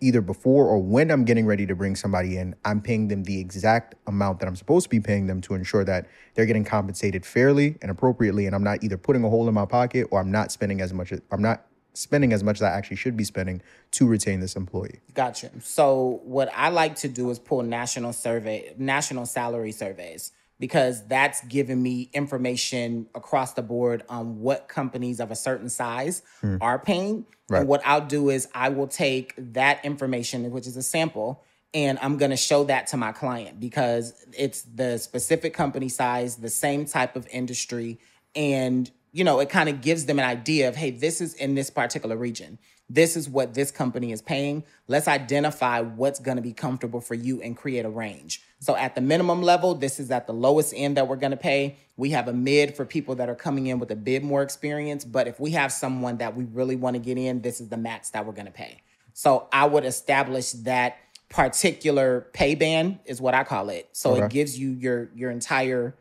[0.00, 3.38] either before or when I'm getting ready to bring somebody in, I'm paying them the
[3.38, 7.26] exact amount that I'm supposed to be paying them to ensure that they're getting compensated
[7.26, 10.30] fairly and appropriately and I'm not either putting a hole in my pocket or I'm
[10.30, 13.60] not spending as much I'm not spending as much as I actually should be spending
[13.92, 15.00] to retain this employee.
[15.12, 15.50] Gotcha.
[15.60, 21.42] So what I like to do is pull national survey, national salary surveys, because that's
[21.46, 26.58] giving me information across the board on what companies of a certain size hmm.
[26.60, 27.24] are paying.
[27.48, 27.60] Right.
[27.60, 31.42] And what I'll do is I will take that information, which is a sample,
[31.72, 36.36] and I'm going to show that to my client because it's the specific company size,
[36.36, 37.98] the same type of industry,
[38.36, 41.56] and you know, it kind of gives them an idea of, hey, this is in
[41.56, 42.58] this particular region.
[42.92, 44.64] This is what this company is paying.
[44.88, 48.42] Let's identify what's going to be comfortable for you and create a range.
[48.58, 51.36] So at the minimum level, this is at the lowest end that we're going to
[51.36, 51.76] pay.
[51.96, 55.04] We have a mid for people that are coming in with a bit more experience,
[55.04, 57.76] but if we have someone that we really want to get in, this is the
[57.76, 58.82] max that we're going to pay.
[59.12, 60.96] So I would establish that
[61.28, 63.88] particular pay band is what I call it.
[63.92, 64.24] So Okay.
[64.24, 65.94] it gives you your your entire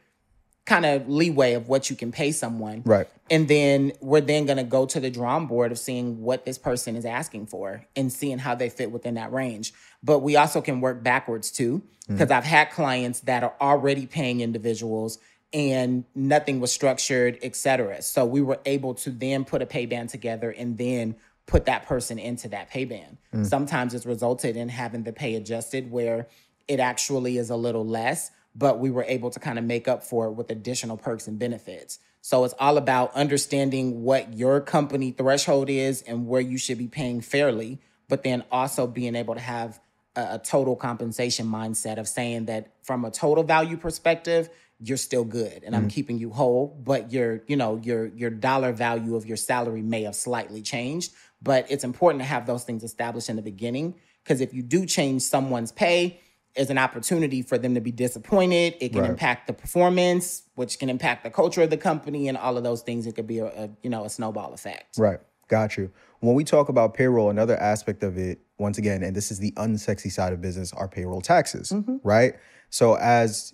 [0.69, 2.83] kind of leeway of what you can pay someone.
[2.85, 3.07] Right.
[3.31, 6.57] And then we're then going to go to the drawing board of seeing what this
[6.57, 9.73] person is asking for and seeing how they fit within that range.
[10.03, 12.13] But we also can work backwards too, mm-hmm.
[12.13, 15.17] because I've had clients that are already paying individuals
[15.51, 18.03] and nothing was structured, et cetera.
[18.03, 21.15] So we were able to then put a pay band together and then
[21.47, 23.17] put that person into that pay band.
[23.33, 23.43] Mm.
[23.43, 26.27] Sometimes it's resulted in having the pay adjusted where
[26.67, 30.03] it actually is a little less, but we were able to kind of make up
[30.03, 31.97] for it with additional perks and benefits.
[32.21, 36.87] So it's all about understanding what your company threshold is and where you should be
[36.87, 37.79] paying fairly,
[38.09, 39.79] but then also being able to have
[40.17, 44.49] a, a total compensation mindset of saying that from a total value perspective,
[44.81, 45.91] you're still good and I'm mm.
[45.91, 50.03] keeping you whole, but your, you know, your your dollar value of your salary may
[50.03, 51.13] have slightly changed.
[51.41, 53.95] But it's important to have those things established in the beginning.
[54.23, 56.19] Because if you do change someone's pay,
[56.59, 58.75] is an opportunity for them to be disappointed.
[58.81, 59.09] It can Right.
[59.11, 62.81] impact the performance, which can impact the culture of the company, and all of those
[62.81, 63.07] things.
[63.07, 64.97] It could be a, a you know a snowball effect.
[64.97, 65.19] Right.
[65.47, 65.91] Got you.
[66.19, 69.51] When we talk about payroll, another aspect of it, once again, and this is the
[69.53, 71.95] unsexy side of business, are payroll taxes, mm-hmm.
[72.03, 72.35] right?
[72.69, 73.53] So, as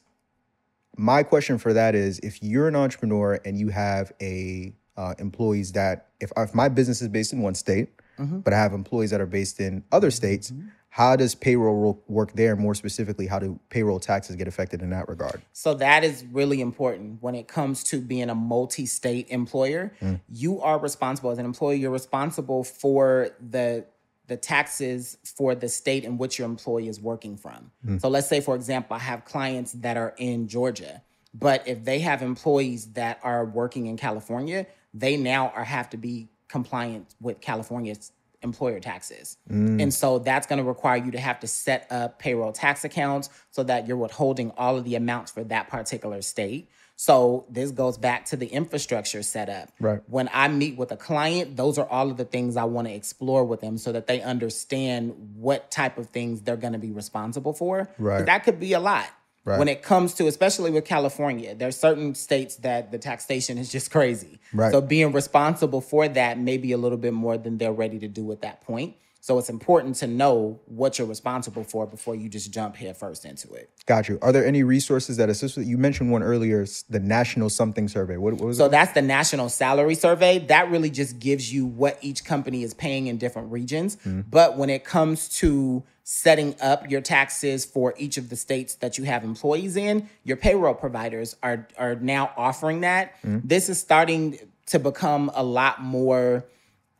[0.97, 5.73] my question for that is, if you're an entrepreneur and you have a uh, employees
[5.73, 8.39] that, if, if my business is based in one state, mm-hmm.
[8.39, 10.67] but I have employees that are based in other states, mm-hmm.
[10.95, 12.55] How does payroll work there?
[12.55, 15.41] More specifically, how do payroll taxes get affected in that regard?
[15.51, 19.91] So that is really important when it comes to being a multi-state employer.
[20.01, 20.21] Mm.
[20.29, 21.73] You are responsible as an employer.
[21.73, 23.85] You're responsible for the
[24.27, 27.71] the taxes for the state in which your employee is working from.
[27.85, 27.99] Mm.
[27.99, 31.01] So let's say, for example, I have clients that are in Georgia,
[31.33, 35.97] but if they have employees that are working in California, they now are have to
[35.97, 38.13] be compliant with California's
[38.45, 39.37] employer taxes.
[39.49, 39.81] Mm.
[39.81, 43.29] And so that's going to require you to have to set up payroll tax accounts
[43.51, 46.69] so that you're withholding all of the amounts for that particular state.
[46.95, 49.69] So this goes back to the infrastructure setup.
[49.81, 49.99] Right.
[50.07, 52.93] When I meet with a client, those are all of the things I want to
[52.93, 56.91] explore with them so that they understand what type of things they're going to be
[56.91, 57.89] responsible for.
[57.97, 58.25] Right.
[58.25, 59.09] That could be a lot.
[59.45, 59.59] Right.
[59.59, 63.91] When it comes to, especially with California, there's certain states that the taxation is just
[63.91, 64.39] crazy.
[64.51, 64.71] Right.
[64.71, 68.07] So being responsible for that may be a little bit more than they're ready to
[68.07, 68.95] do at that point.
[69.21, 73.51] So it's important to know what you're responsible for before you just jump headfirst into
[73.53, 73.71] it.
[73.87, 74.19] Got you.
[74.21, 75.65] Are there any resources that assist with?
[75.67, 78.17] You mentioned one earlier, the National Something Survey.
[78.17, 78.69] What, what was So it?
[78.69, 80.37] that's the national salary survey.
[80.39, 83.95] That really just gives you what each company is paying in different regions.
[83.97, 84.21] Mm-hmm.
[84.29, 88.97] But when it comes to setting up your taxes for each of the states that
[88.97, 93.15] you have employees in, your payroll providers are are now offering that.
[93.17, 93.39] Mm-hmm.
[93.43, 94.37] This is starting
[94.67, 96.45] to become a lot more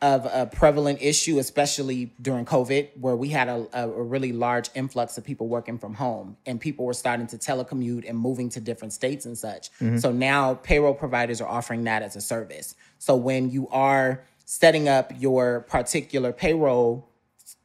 [0.02, 4.70] of a prevalent issue, especially during COVID, where we had a, a, a really large
[4.76, 8.60] influx of people working from home and people were starting to telecommute and moving to
[8.60, 9.72] different states and such.
[9.74, 9.98] Mm-hmm.
[9.98, 12.76] So now payroll providers are offering that as a service.
[13.00, 17.10] So when you are setting up your particular payroll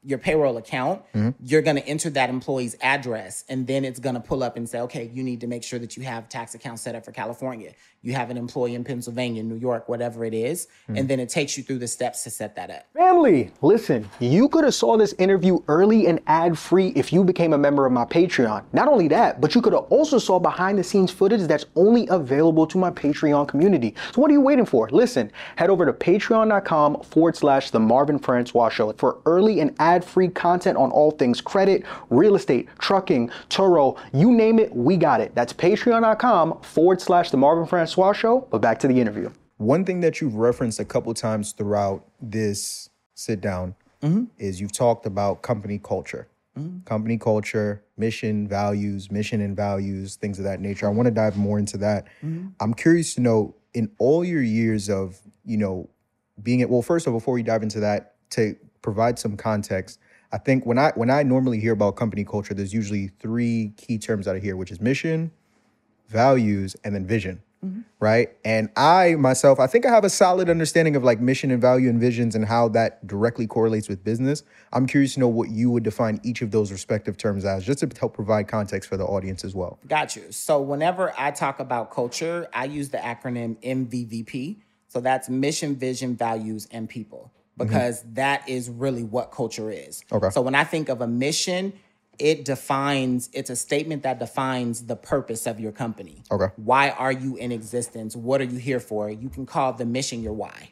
[0.03, 1.03] your payroll account,
[1.45, 4.69] you're going to enter that employee's address and then it's going to pull up and
[4.69, 7.13] say, okay, you need to make sure that you have tax accounts set up for
[7.13, 7.73] California.
[8.03, 10.69] You have an employee in Pennsylvania, New York, whatever it is.
[10.89, 12.87] And then it takes you through the steps to set that up.
[12.95, 17.59] Family, listen, you could have saw this interview early and ad-free if you became a
[17.59, 18.65] member of my Patreon.
[18.73, 22.07] Not only that, but you could have also saw behind the scenes footage that's only
[22.09, 23.95] available to my Patreon community.
[24.13, 24.89] So what are you waiting for?
[24.91, 30.29] Listen, head over to patreon.com forward slash the Marvin Francois Show for early and ad-free
[30.29, 35.35] content on all things credit, real estate, trucking, Turo, you name it, we got it.
[35.35, 38.47] That's patreon.com forward slash the Marvin Francois Show.
[38.51, 39.31] But back to the interview.
[39.57, 44.25] One thing that you've referenced a couple times throughout this sit down mm-hmm.
[44.39, 46.29] is you've talked about company culture.
[46.59, 46.81] Mm-hmm.
[46.85, 50.87] Company culture, mission, values, mission and values, things of that nature.
[50.87, 52.07] I want to dive more into that.
[52.25, 52.49] Mm-hmm.
[52.61, 55.89] I'm curious to know in all your years of, you know,
[56.43, 59.99] being at well, first of all, before we dive into that, to provide some context,
[60.33, 63.99] I think when I when I normally hear about company culture, there's usually three key
[63.99, 65.33] terms out of here, which is mission,
[66.09, 67.43] values, and then vision.
[67.65, 67.81] Mm-hmm.
[67.99, 68.31] Right.
[68.43, 71.91] And I myself, I think I have a solid understanding of like mission and value
[71.91, 74.45] and visions and how that directly correlates with business.
[74.73, 77.81] I'm curious to know what you would define each of those respective terms as, just
[77.81, 79.79] to help provide context for the audience as well.
[79.87, 80.33] Got you.
[80.33, 84.57] So whenever I talk about culture, I use the acronym MVVP.
[84.89, 87.31] So that's mission, vision, values, and people,
[87.61, 87.69] Mm-hmm.
[87.69, 90.03] because that is really what culture is.
[90.11, 90.31] Okay.
[90.31, 91.75] So when I think of a mission,
[92.19, 96.23] it defines, it's a statement that defines the purpose of your company.
[96.31, 96.53] Okay.
[96.57, 98.17] Why are you in existence?
[98.17, 99.11] What are you here for?
[99.11, 100.71] You can call the mission your why.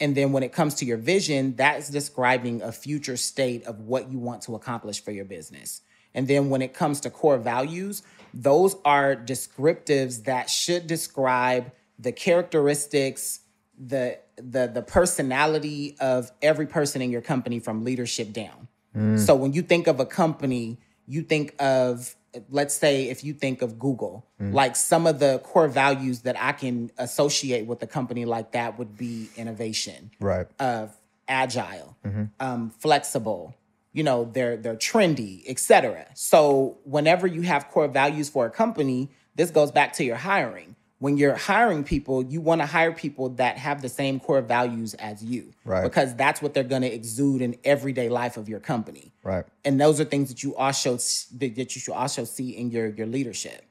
[0.00, 3.80] And then when it comes to your vision, that is describing a future state of
[3.80, 5.82] what you want to accomplish for your business.
[6.14, 8.02] And then when it comes to core values,
[8.32, 13.40] those are descriptives that should describe the characteristics,
[13.78, 18.68] the the the personality of every person in your company from leadership down.
[18.96, 19.18] Mm.
[19.18, 22.14] So when you think of a company, you think of
[22.48, 24.52] let's say if you think of Google, mm.
[24.52, 28.78] like some of the core values that I can associate with a company like that
[28.78, 30.46] would be innovation, Right.
[30.58, 30.96] of
[31.28, 32.24] agile, mm-hmm.
[32.40, 33.54] um, flexible.
[33.92, 36.06] You know, they're they're trendy, etc.
[36.14, 40.73] So whenever you have core values for a company, this goes back to your hiring.
[41.04, 44.94] When you're hiring people, you want to hire people that have the same core values
[44.94, 45.52] as you.
[45.66, 45.82] Right.
[45.82, 49.12] Because that's what they're going to exude in everyday life of your company.
[49.22, 49.44] Right.
[49.66, 53.06] And those are things that you also that you should also see in your your
[53.06, 53.66] leadership.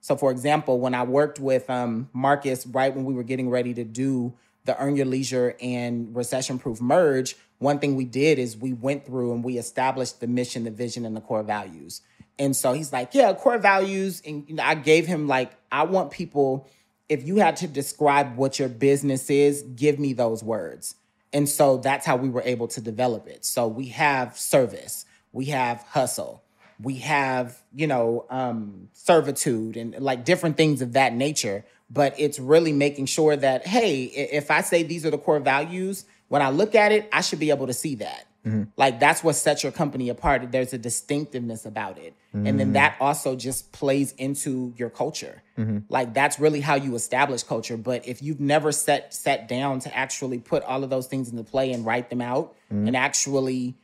[0.00, 3.74] So, for example, when I worked with um, Marcus, right when we were getting ready
[3.74, 8.56] to do the Earn Your Leisure and Recession Proof merge, one thing we did is
[8.56, 12.02] we went through and we established the mission, the vision, and the core values.
[12.40, 14.22] And so he's like, yeah, core values.
[14.26, 16.66] And you know, I gave him like, I want people,
[17.10, 20.94] if you had to describe what your business is, give me those words.
[21.34, 23.44] And so that's how we were able to develop it.
[23.44, 26.42] So we have service, we have hustle,
[26.82, 31.66] we have, you know, um, servitude and like different things of that nature.
[31.90, 36.06] But it's really making sure that, hey, if I say these are the core values,
[36.28, 38.24] when I look at it, I should be able to see that.
[38.46, 38.64] Mm-hmm.
[38.76, 40.50] Like that's what sets your company apart.
[40.50, 42.14] There's a distinctiveness about it.
[42.34, 42.46] Mm-hmm.
[42.46, 45.42] And then that also just plays into your culture.
[45.58, 45.78] Mm-hmm.
[45.88, 47.76] Like that's really how you establish culture.
[47.76, 51.44] But if you've never set sat down to actually put all of those things into
[51.44, 53.74] play and write them out and actually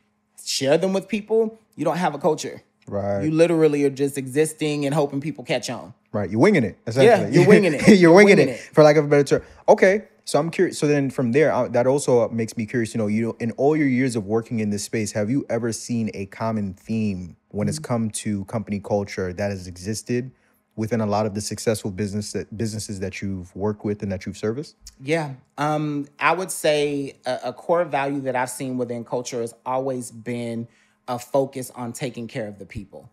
[0.43, 2.63] share them with people, you don't have a culture.
[2.87, 3.23] Right.
[3.23, 5.93] You literally are just existing and hoping people catch on.
[6.13, 6.29] Right.
[6.29, 6.77] You're winging it.
[6.87, 7.07] Essentially.
[7.07, 7.81] Yeah, you're winging it.
[7.87, 8.69] you're, You're winging, winging it, it.
[8.73, 9.43] for lack of a better term.
[9.67, 10.03] Okay.
[10.27, 10.77] So I'm curious.
[10.77, 12.93] So then from there, uh, that also makes me curious.
[12.93, 15.45] You know, you know, in all your years of working in this space, have you
[15.49, 20.29] ever seen a common theme when it's come to company culture that has existed
[20.75, 24.25] within a lot of the successful business that businesses that you've worked with and that
[24.25, 24.75] you've serviced?
[24.99, 25.35] Yeah.
[25.57, 30.11] Um, I would say a, a core value that I've seen within culture has always
[30.11, 30.67] been
[31.07, 33.09] a focus on taking care of the people.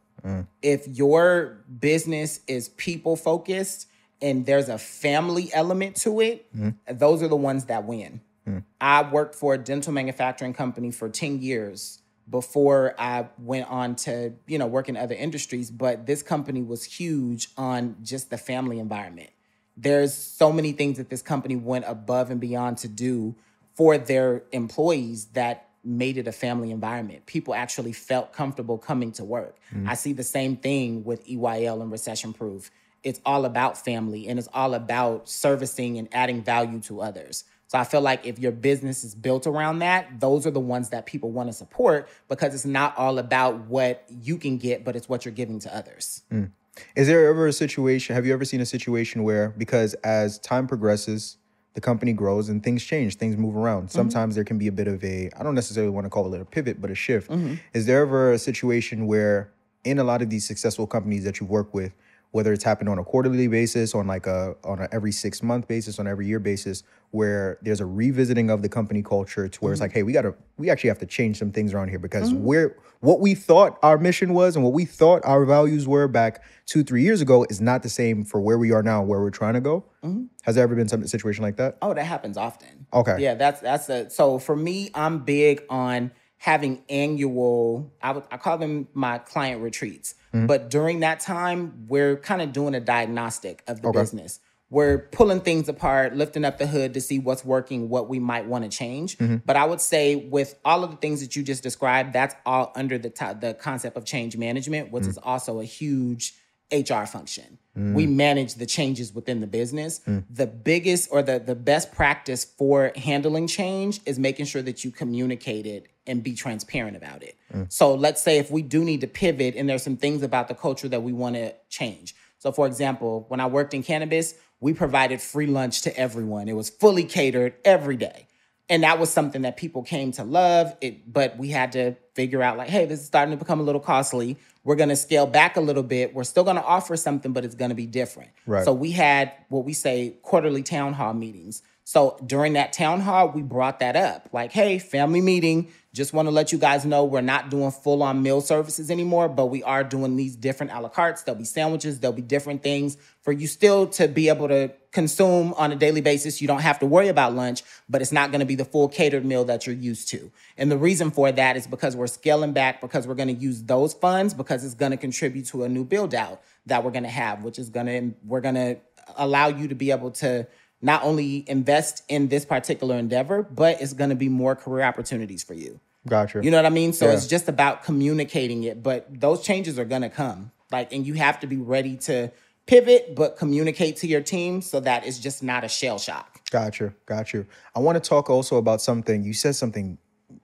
[0.62, 3.88] If your business is people focused
[4.20, 6.96] and there's a family element to it, mm-hmm.
[6.96, 8.20] those are the ones that win.
[8.46, 8.64] Mm.
[8.80, 14.32] I worked for a dental manufacturing company for 10 years before I went on to,
[14.46, 18.78] you know, work in other industries, but this company was huge on just the family
[18.78, 19.30] environment.
[19.76, 23.34] There's so many things that this company went above and beyond to do
[23.74, 27.26] for their employees that made it a family environment.
[27.26, 29.58] People actually felt comfortable coming to work.
[29.74, 29.88] Mm.
[29.88, 32.70] I see the same thing with EYL and Recession Proof.
[33.04, 37.44] It's all about family and it's all about servicing and adding value to others.
[37.68, 40.90] So I feel like if your business is built around that, those are the ones
[40.90, 44.96] that people want to support because it's not all about what you can get, but
[44.96, 46.22] it's what you're giving to others.
[46.32, 46.50] Mm.
[46.96, 48.14] Is there ever a situation?
[48.14, 51.36] Have you ever seen a situation where, because as time progresses,
[51.74, 53.88] the company grows and things change, things move around.
[53.88, 53.96] Mm-hmm.
[53.96, 56.40] Sometimes there can be a bit of a, I don't necessarily want to call it
[56.40, 57.30] a pivot, but a shift.
[57.30, 57.54] Mm-hmm.
[57.72, 59.52] Is there ever a situation where,
[59.82, 61.94] in a lot of these successful companies that you work with,
[62.34, 65.68] whether it's happened on a quarterly basis, on like a on a every six month
[65.68, 66.82] basis, on every year basis,
[67.12, 69.84] where there's a revisiting of the company culture to where it's mm-hmm.
[69.84, 72.42] like, hey, we gotta, we actually have to change some things around here because mm-hmm.
[72.42, 76.42] we're what we thought our mission was and what we thought our values were back
[76.66, 79.30] two, three years ago is not the same for where we are now, where we're
[79.30, 79.84] trying to go.
[80.02, 80.24] Mm-hmm.
[80.42, 81.78] Has there ever been some situation like that?
[81.82, 82.86] Oh, that happens often.
[82.92, 83.16] Okay.
[83.20, 86.10] Yeah, that's that's a so for me, I'm big on
[86.44, 87.90] having annual.
[88.02, 90.14] I would I call them my client retreats.
[90.34, 90.44] Mm-hmm.
[90.44, 94.00] But during that time, we're kind of doing a diagnostic of the Okay.
[94.00, 94.40] business.
[94.68, 98.44] We're pulling things apart, lifting up the hood to see what's working, what we might
[98.44, 99.16] want to change.
[99.16, 99.36] Mm-hmm.
[99.46, 102.72] But I would say, with all of the things that you just described, that's all
[102.74, 105.10] under the top, the concept of change management, which mm-hmm.
[105.12, 106.34] is also a huge
[106.70, 107.58] HR function.
[107.76, 107.94] Mm.
[107.94, 110.00] We manage the changes within the business.
[110.06, 110.24] Mm.
[110.30, 114.90] The biggest or the, the best practice for handling change is making sure that you
[114.90, 117.36] communicate it and be transparent about it.
[117.52, 117.72] Mm.
[117.72, 120.54] So let's say if we do need to pivot and there's some things about the
[120.54, 122.14] culture that we want to change.
[122.38, 126.48] So for example, when I worked in cannabis, we provided free lunch to everyone.
[126.48, 128.28] It was fully catered every day
[128.68, 132.42] and that was something that people came to love it but we had to figure
[132.42, 135.26] out like hey this is starting to become a little costly we're going to scale
[135.26, 137.86] back a little bit we're still going to offer something but it's going to be
[137.86, 138.64] different Right.
[138.64, 143.28] so we had what we say quarterly town hall meetings so during that town hall
[143.28, 147.04] we brought that up like hey family meeting just want to let you guys know
[147.04, 150.80] we're not doing full on meal services anymore but we are doing these different a
[150.80, 154.48] la cartes there'll be sandwiches there'll be different things for you still to be able
[154.48, 156.40] to consume on a daily basis.
[156.40, 158.88] You don't have to worry about lunch, but it's not going to be the full
[158.88, 160.30] catered meal that you're used to.
[160.56, 163.62] And the reason for that is because we're scaling back because we're going to use
[163.64, 167.02] those funds because it's going to contribute to a new build out that we're going
[167.02, 168.76] to have, which is going to we're going to
[169.16, 170.46] allow you to be able to
[170.84, 175.42] not only invest in this particular endeavor, but it's going to be more career opportunities
[175.42, 175.80] for you.
[176.06, 176.40] Gotcha.
[176.44, 176.92] You know what I mean?
[176.92, 177.14] So Yeah.
[177.14, 180.52] it's just about communicating it, but those changes are gonna come.
[180.70, 182.30] Like, and you have to be ready to
[182.66, 186.42] pivot, but communicate to your team so that it's just not a shell shock.
[186.50, 186.92] Gotcha.
[187.06, 187.46] Gotcha.
[187.74, 189.24] I want to talk also about something.
[189.24, 189.96] You said something.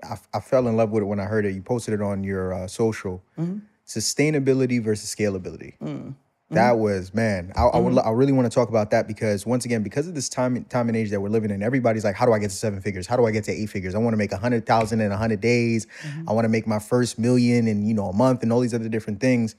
[0.03, 1.55] I, I fell in love with it when I heard it.
[1.55, 3.22] You posted it on your uh, social.
[3.86, 5.74] Sustainability versus scalability.
[6.51, 6.82] That mm-hmm.
[6.82, 7.53] was man.
[7.55, 7.94] I, I would.
[7.94, 8.09] Mm-hmm.
[8.09, 10.88] I really want to talk about that because once again, because of this time, time
[10.88, 13.07] and age that we're living in, everybody's like, "How do I get to seven figures?
[13.07, 13.94] How do I get to eight figures?
[13.94, 15.86] I want to make a hundred thousand in a hundred days.
[16.03, 16.28] Mm-hmm.
[16.28, 18.74] I want to make my first million in you know a month, and all these
[18.74, 19.55] other different things."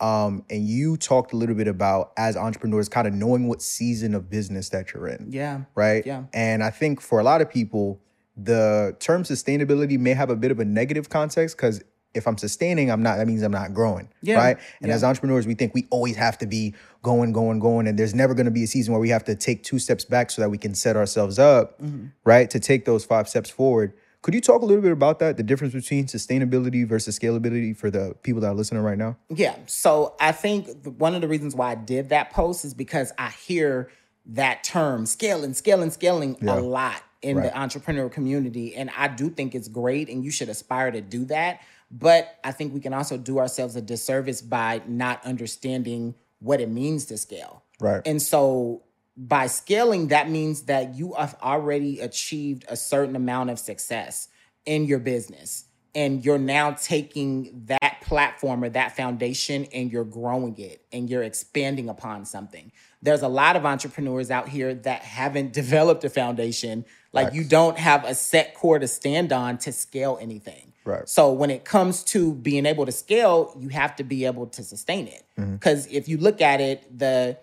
[0.00, 4.14] Um, and you talked a little bit about as entrepreneurs, kind of knowing what season
[4.14, 5.26] of business that you're in.
[5.30, 5.62] Yeah.
[5.74, 6.06] Right.
[6.06, 6.24] Yeah.
[6.32, 8.00] And I think for a lot of people,
[8.36, 11.82] the term sustainability may have a bit of a negative context because
[12.14, 14.08] if I'm sustaining, I'm not, that means I'm not growing.
[14.22, 14.36] Yeah.
[14.36, 14.58] Right.
[14.80, 14.94] And Yeah.
[14.94, 17.86] as entrepreneurs, we think we always have to be going, going, going.
[17.86, 20.04] And there's never going to be a season where we have to take two steps
[20.04, 22.06] back so that we can set ourselves up, Mm-hmm.
[22.24, 23.92] right, to take those five steps forward.
[24.22, 25.36] Could you talk a little bit about that?
[25.36, 29.16] The difference between sustainability versus scalability for the people that are listening right now?
[29.28, 29.54] Yeah.
[29.66, 33.28] So I think one of the reasons why I did that post is because I
[33.30, 33.90] hear
[34.26, 36.58] that term scaling, scaling, scaling Yeah.
[36.58, 37.52] a lot in Right.
[37.52, 38.74] the entrepreneurial community.
[38.74, 41.60] And I do think it's great and you should aspire to do that.
[41.90, 46.68] But I think we can also do ourselves a disservice by not understanding what it
[46.68, 47.62] means to scale.
[47.80, 48.02] Right.
[48.04, 48.82] And so
[49.16, 54.28] by scaling, that means that you have already achieved a certain amount of success
[54.64, 55.64] in your business.
[55.94, 61.24] And you're now taking that platform or that foundation and you're growing it and you're
[61.24, 62.70] expanding upon something.
[63.02, 66.84] There's a lot of entrepreneurs out here that haven't developed a foundation.
[67.12, 70.67] Like you don't have a set core to stand on to scale anything.
[70.88, 71.08] Right.
[71.08, 74.62] So when it comes to being able to scale, you have to be able to
[74.62, 75.22] sustain it.
[75.38, 75.54] Mm-hmm.
[75.54, 77.38] Because if you look at it, the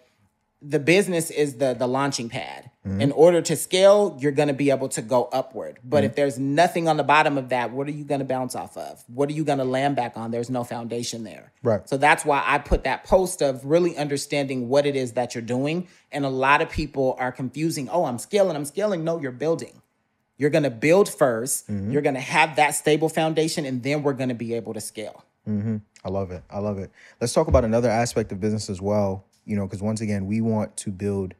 [0.62, 2.72] the business is the the launching pad.
[2.88, 3.02] Mm-hmm.
[3.02, 5.80] In order to scale, you're going to be able to go upward.
[5.84, 6.06] But mm-hmm.
[6.06, 8.78] if there's nothing on the bottom of that, what are you going to bounce off
[8.78, 9.04] of?
[9.08, 10.32] What are you going to land back on?
[10.32, 11.52] There's no foundation there.
[11.64, 11.88] Right.
[11.88, 15.41] So that's why I put that post of really understanding what it is that you're
[15.43, 15.88] doing.
[16.12, 19.82] And a lot of people are confusing, "Oh, I'm scaling, I'm scaling." No, you're building.
[20.38, 21.92] You're going to build 1st mm-hmm.
[21.92, 24.82] You're going to have that stable foundation and then we're going to be able to
[24.82, 25.24] scale.
[25.48, 25.78] Mm-hmm.
[26.04, 26.44] I love it.
[26.50, 26.92] I love it.
[27.22, 29.26] Let's talk about another aspect of business as well.
[29.46, 31.36] You know, because once again, we want to build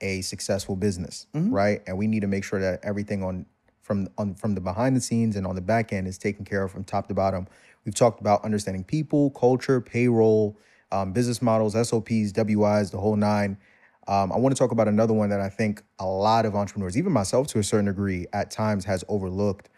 [0.00, 1.52] a successful business, mm-hmm.
[1.52, 1.82] right?
[1.86, 3.46] And we need to make sure that everything on
[3.80, 6.64] from on from the behind the scenes and on the back end is taken care
[6.64, 7.46] of from top to bottom.
[7.84, 10.58] We've talked about understanding people, culture, payroll,
[10.90, 13.58] um, business models, SOPs, WIs, the whole nine.
[14.06, 16.96] Um, I want to talk about another one that I think a lot of entrepreneurs,
[16.98, 19.68] even myself to a certain degree, at times has overlooked.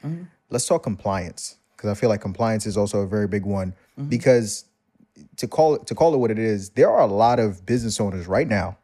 [0.50, 3.74] Let's talk compliance because I feel like compliance is also a very big one.
[4.08, 4.64] Because
[5.36, 8.00] to call it to call it what it is, there are a lot of business
[8.00, 8.76] owners right now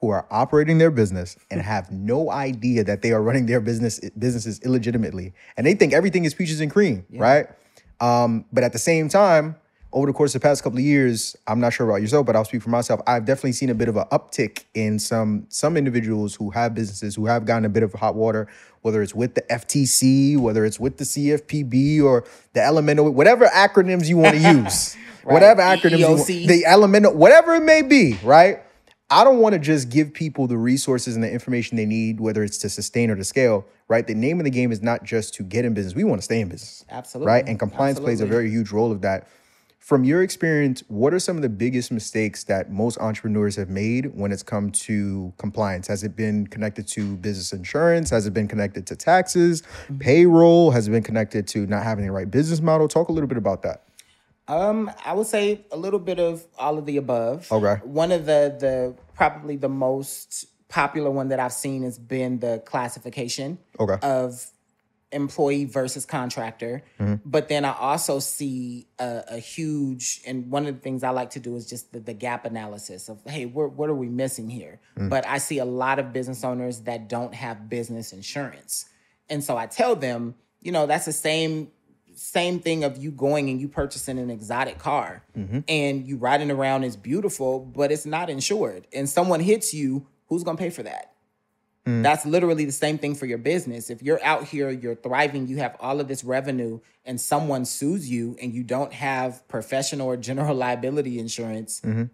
[0.00, 4.00] who are operating their business and have no idea that they are running their business
[4.18, 7.46] businesses illegitimately, and they think everything is peaches and cream, right?
[8.00, 9.56] Um, but at the same time,
[9.92, 12.34] over the course of the past couple of years, I'm not sure about yourself, but
[12.34, 13.00] I'll speak for myself.
[13.06, 17.14] I've definitely seen a bit of an uptick in some some individuals who have businesses
[17.14, 18.48] who have gotten a bit of hot water,
[18.80, 22.24] whether it's with the FTC, whether it's with the CFPB or
[22.54, 27.54] the Elemental, whatever acronyms you want to use, whatever acronyms you want, the Elemental, whatever
[27.54, 28.62] it may be, right?
[29.10, 32.42] I don't want to just give people the resources and the information they need, whether
[32.42, 34.06] it's to sustain or to scale, right?
[34.06, 35.94] The name of the game is not just to get in business.
[35.94, 36.86] We want to stay in business.
[36.88, 37.26] Absolutely.
[37.26, 37.46] Right.
[37.46, 39.28] And compliance plays a very huge role of that.
[39.82, 44.14] From your experience, what are some of the biggest mistakes that most entrepreneurs have made
[44.14, 45.88] when it's come to compliance?
[45.88, 48.08] Has it been connected to business insurance?
[48.10, 49.98] Has it been connected to taxes, Mm-hmm.
[49.98, 50.70] payroll?
[50.70, 52.86] Has it been connected to not having the right business model?
[52.86, 53.82] Talk a little bit about that.
[54.46, 57.50] Um, I would say a little bit of all of the above.
[57.50, 57.80] Okay.
[57.84, 62.62] One of the the probably the most popular one that I've seen has been the
[62.64, 63.96] classification Okay.
[64.06, 64.46] of
[65.12, 66.82] employee versus contractor.
[66.98, 67.16] Mm-hmm.
[67.24, 71.30] But then I also see a, a huge, and one of the things I like
[71.30, 74.80] to do is just the, the gap analysis of, hey, what are we missing here?
[74.98, 75.10] Mm.
[75.10, 78.86] But I see a lot of business owners that don't have business insurance.
[79.28, 81.70] And so I tell them, you know, that's the same
[82.14, 85.60] same thing of you going and you purchasing an exotic car mm-hmm.
[85.66, 88.86] and you riding around is beautiful, but it's not insured.
[88.92, 91.11] And someone hits you, who's gonna pay for that?
[91.86, 92.02] Mm.
[92.02, 93.90] That's literally the same thing for your business.
[93.90, 98.08] If you're out here, you're thriving, you have all of this revenue, and someone sues
[98.08, 102.04] you and you don't have professional or general liability insurance, mm-hmm.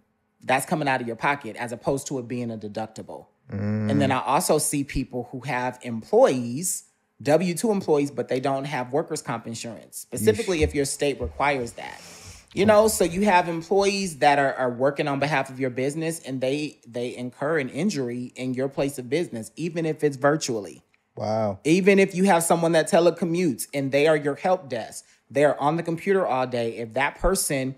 [0.43, 3.27] that's coming out of your pocket as opposed to it being a deductible.
[3.51, 4.15] And then mm.
[4.15, 6.83] I also see people who have employees,
[7.23, 11.71] W 2 employees, but they don't have workers' comp insurance, specifically if your state requires
[11.73, 11.99] that.
[12.53, 16.19] You know, so you have employees that are, are working on behalf of your business
[16.21, 20.81] and they they incur an injury in your place of business, even if it's virtually.
[21.15, 21.59] Wow.
[21.63, 25.75] Even if you have someone that telecommutes and they are your help desk, they're on
[25.77, 26.77] the computer all day.
[26.77, 27.75] If that person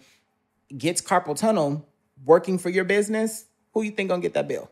[0.78, 1.86] gets carpal tunnel
[2.24, 4.70] working for your business, who you think gonna get that bill?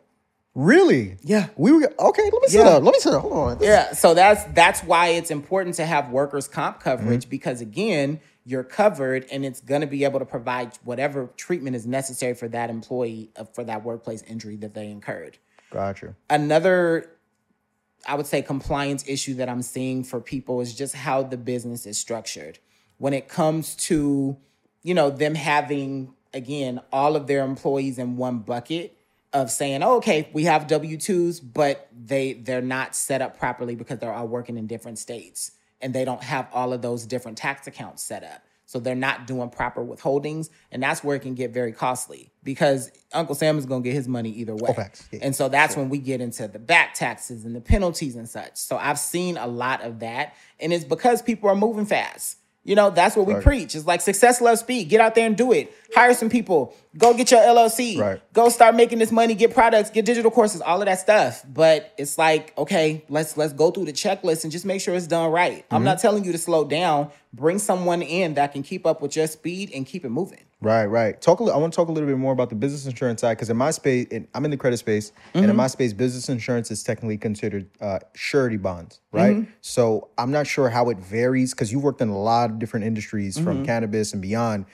[0.55, 1.17] Really?
[1.23, 1.47] Yeah.
[1.57, 2.23] We were okay.
[2.23, 2.69] Let me sit Yeah.
[2.69, 2.83] up.
[2.83, 3.21] Let me sit up.
[3.23, 3.57] Hold on.
[3.61, 7.29] Yeah, so that's that's why it's important to have workers' comp coverage Mm-hmm.
[7.29, 8.19] because again,
[8.49, 12.47] you're covered and it's going to be able to provide whatever treatment is necessary for
[12.47, 15.37] that employee uh, for that workplace injury that they incurred.
[15.71, 16.15] Gotcha.
[16.31, 17.11] Another
[18.07, 21.85] I would say compliance issue that I'm seeing for people is just how the business
[21.85, 22.57] is structured.
[22.97, 24.35] When it comes to,
[24.81, 28.97] you know, them having again all of their employees in one bucket
[29.31, 33.99] of saying, oh, okay, we have W-2s, but they they're not set up properly because
[33.99, 35.51] they're all working in different states
[35.81, 38.43] and they don't have all of those different tax accounts set up.
[38.65, 42.91] So they're not doing proper withholdings, and that's where it can get very costly because
[43.13, 44.69] Uncle Sam is going to get his money either way.
[44.69, 45.07] Oh, facts.
[45.11, 45.21] Yeah.
[45.23, 48.57] And so that's when we get into the back taxes and the penalties and such.
[48.57, 50.35] So I've seen a lot of that.
[50.59, 52.37] And it's because people are moving fast.
[52.63, 53.73] You know, that's what we preach.
[53.73, 54.89] It's like success loves speed.
[54.89, 55.73] Get out there and do it.
[55.95, 56.75] Hire some people.
[56.97, 57.97] Go get your LLC.
[57.97, 58.21] Right.
[58.33, 61.43] Go start making this money, get products, get digital courses, all of that stuff.
[61.47, 65.07] But it's like, okay, let's let's go through the checklist and just make sure it's
[65.07, 65.65] done right.
[65.71, 65.85] I'm mm-hmm.
[65.85, 67.09] not telling you to slow down.
[67.31, 70.45] Bring someone in that can keep up with your speed and keep it moving.
[70.61, 71.19] Right, right.
[71.21, 71.39] Talk.
[71.39, 73.49] A I want to talk a little bit more about the business insurance side because
[73.49, 75.57] in my space, in, I'm in the credit space, and in mm-hmm.
[75.57, 79.37] my space, business insurance is technically considered uh, surety bonds, right?
[79.37, 79.51] Mm-hmm.
[79.61, 82.85] So I'm not sure how it varies because you've worked in a lot of different
[82.85, 83.65] industries from mm-hmm.
[83.65, 84.65] cannabis and beyond.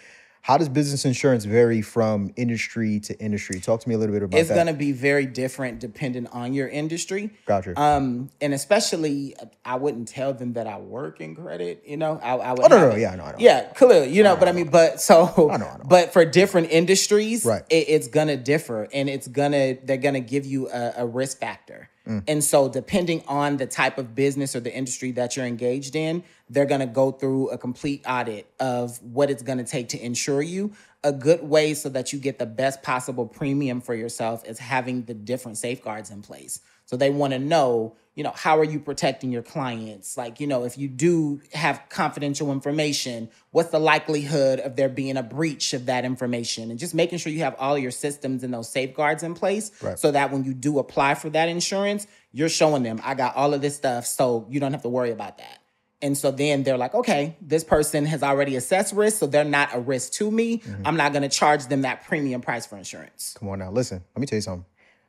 [0.45, 3.59] How does business insurance vary from industry to industry?
[3.59, 4.53] Talk to me a little bit about It's that.
[4.53, 7.31] going to be very different depending on your industry.
[7.47, 7.73] Gotcha.
[7.81, 9.35] Um, and especially,
[9.65, 11.81] I wouldn't tell them that I work in credit.
[11.87, 12.59] You know, I, I would.
[12.61, 13.37] Oh, no, no, no, yeah, I know, I know.
[13.39, 15.83] Yeah, clearly, you know, but I mean, but so, I know, I know.
[15.83, 17.63] but for different industries, Right.
[17.71, 21.89] it, it's gonna differ, and it's gonna they're gonna give you a, a risk factor.
[22.07, 22.23] Mm.
[22.27, 26.23] And so, depending on the type of business or the industry that you're engaged in,
[26.49, 30.03] they're going to go through a complete audit of what it's going to take to
[30.03, 30.73] insure you.
[31.03, 35.03] A good way so that you get the best possible premium for yourself is having
[35.03, 36.61] the different safeguards in place.
[36.85, 40.17] So they want to know, you know, how are you protecting your clients?
[40.17, 45.17] Like, you know, if you do have confidential information, what's the likelihood of there being
[45.17, 46.69] a breach of that information?
[46.69, 49.97] And just making sure you have all your systems and those safeguards in place Right.
[49.97, 53.53] so that when you do apply for that insurance, you're showing them, I got all
[53.53, 55.59] of this stuff, so you don't have to worry about that.
[56.01, 59.69] And so then they're like, okay, this person has already assessed risk, so they're not
[59.73, 60.59] a risk to me.
[60.59, 60.81] Mm-hmm.
[60.85, 63.35] I'm not going to charge them that premium price for insurance.
[63.39, 64.03] Come on now, listen.
[64.15, 64.65] Let me tell you something.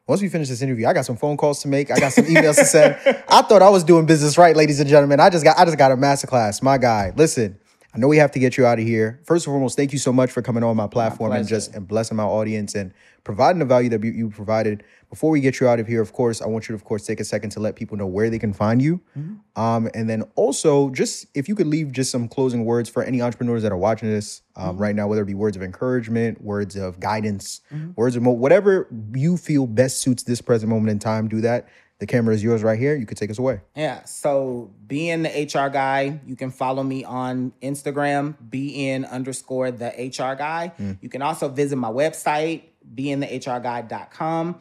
[0.07, 1.91] Once we finish this interview, I got some phone calls to make.
[1.91, 2.97] I got some emails to send.
[3.29, 5.19] I thought I was doing business right, ladies and gentlemen.
[5.19, 6.63] I just got I just got a masterclass.
[6.63, 7.59] My guy, listen.
[7.97, 9.21] I know we have to get you out of here.
[9.25, 11.89] First and foremost, thank you so much for coming on my platform and just and
[11.89, 12.93] blessing my audience and
[13.25, 14.85] providing the value that you, provided.
[15.09, 17.07] Before we get you out of here, of course, I want you to, of course,
[17.07, 19.01] take a second to let people know where they can find you.
[19.57, 23.23] Um, and then also, just if you could leave just some closing words for any
[23.23, 26.77] entrepreneurs that are watching this um, right now, whether it be words of encouragement, words
[26.77, 27.63] of guidance,
[27.97, 31.67] words of mo- whatever you feel best suits this present moment in time, do that.
[31.99, 32.95] The camera is yours right here.
[32.95, 33.63] You could take us away.
[33.75, 34.05] Yeah.
[34.05, 40.37] So BN the HR guy, you can follow me on Instagram, bn underscore the HR
[40.37, 40.69] guy.
[40.77, 40.93] Hmm.
[41.01, 44.61] You can also visit my website, bnthehrguy.com.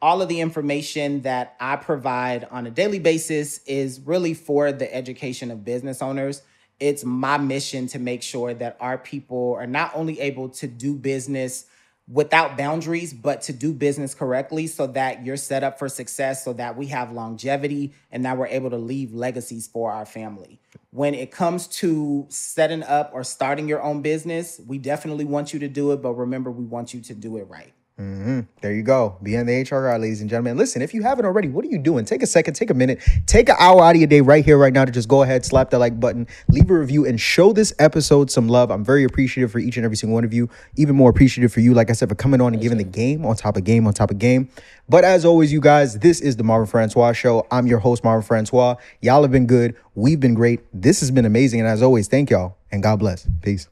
[0.00, 4.94] All of the information that I provide on a daily basis is really for the
[4.94, 6.42] education of business owners.
[6.78, 10.94] It's my mission to make sure that our people are not only able to do
[10.94, 11.64] business
[12.08, 16.52] without boundaries, but to do business correctly so that you're set up for success, so
[16.52, 20.60] that we have longevity and that we're able to leave legacies for our family.
[20.90, 25.58] When it comes to setting up or starting your own business, we definitely want you
[25.60, 27.72] to do it, but remember, we want you to do it right.
[27.98, 28.40] Mm-hmm.
[28.60, 29.16] There you go.
[29.22, 30.58] BN the HR guy, ladies and gentlemen.
[30.58, 32.04] Listen, if you haven't already, what are you doing?
[32.04, 34.58] Take a second, take a minute, take an hour out of your day right here,
[34.58, 37.54] right now to just go ahead, slap that like button, leave a review, and show
[37.54, 38.70] this episode some love.
[38.70, 40.50] I'm very appreciative for each and every single one of you.
[40.76, 43.24] Even more appreciative for you, like I said, for coming on and giving the game
[43.24, 44.50] on top of game on top of game.
[44.90, 47.46] But as always, you guys, this is the Marvin Francois Show.
[47.50, 48.76] I'm your host, Marvin Francois.
[49.00, 49.74] Y'all have been good.
[49.94, 50.60] We've been great.
[50.74, 51.60] This has been amazing.
[51.60, 53.26] And as always, thank y'all and God bless.
[53.40, 53.68] Peace.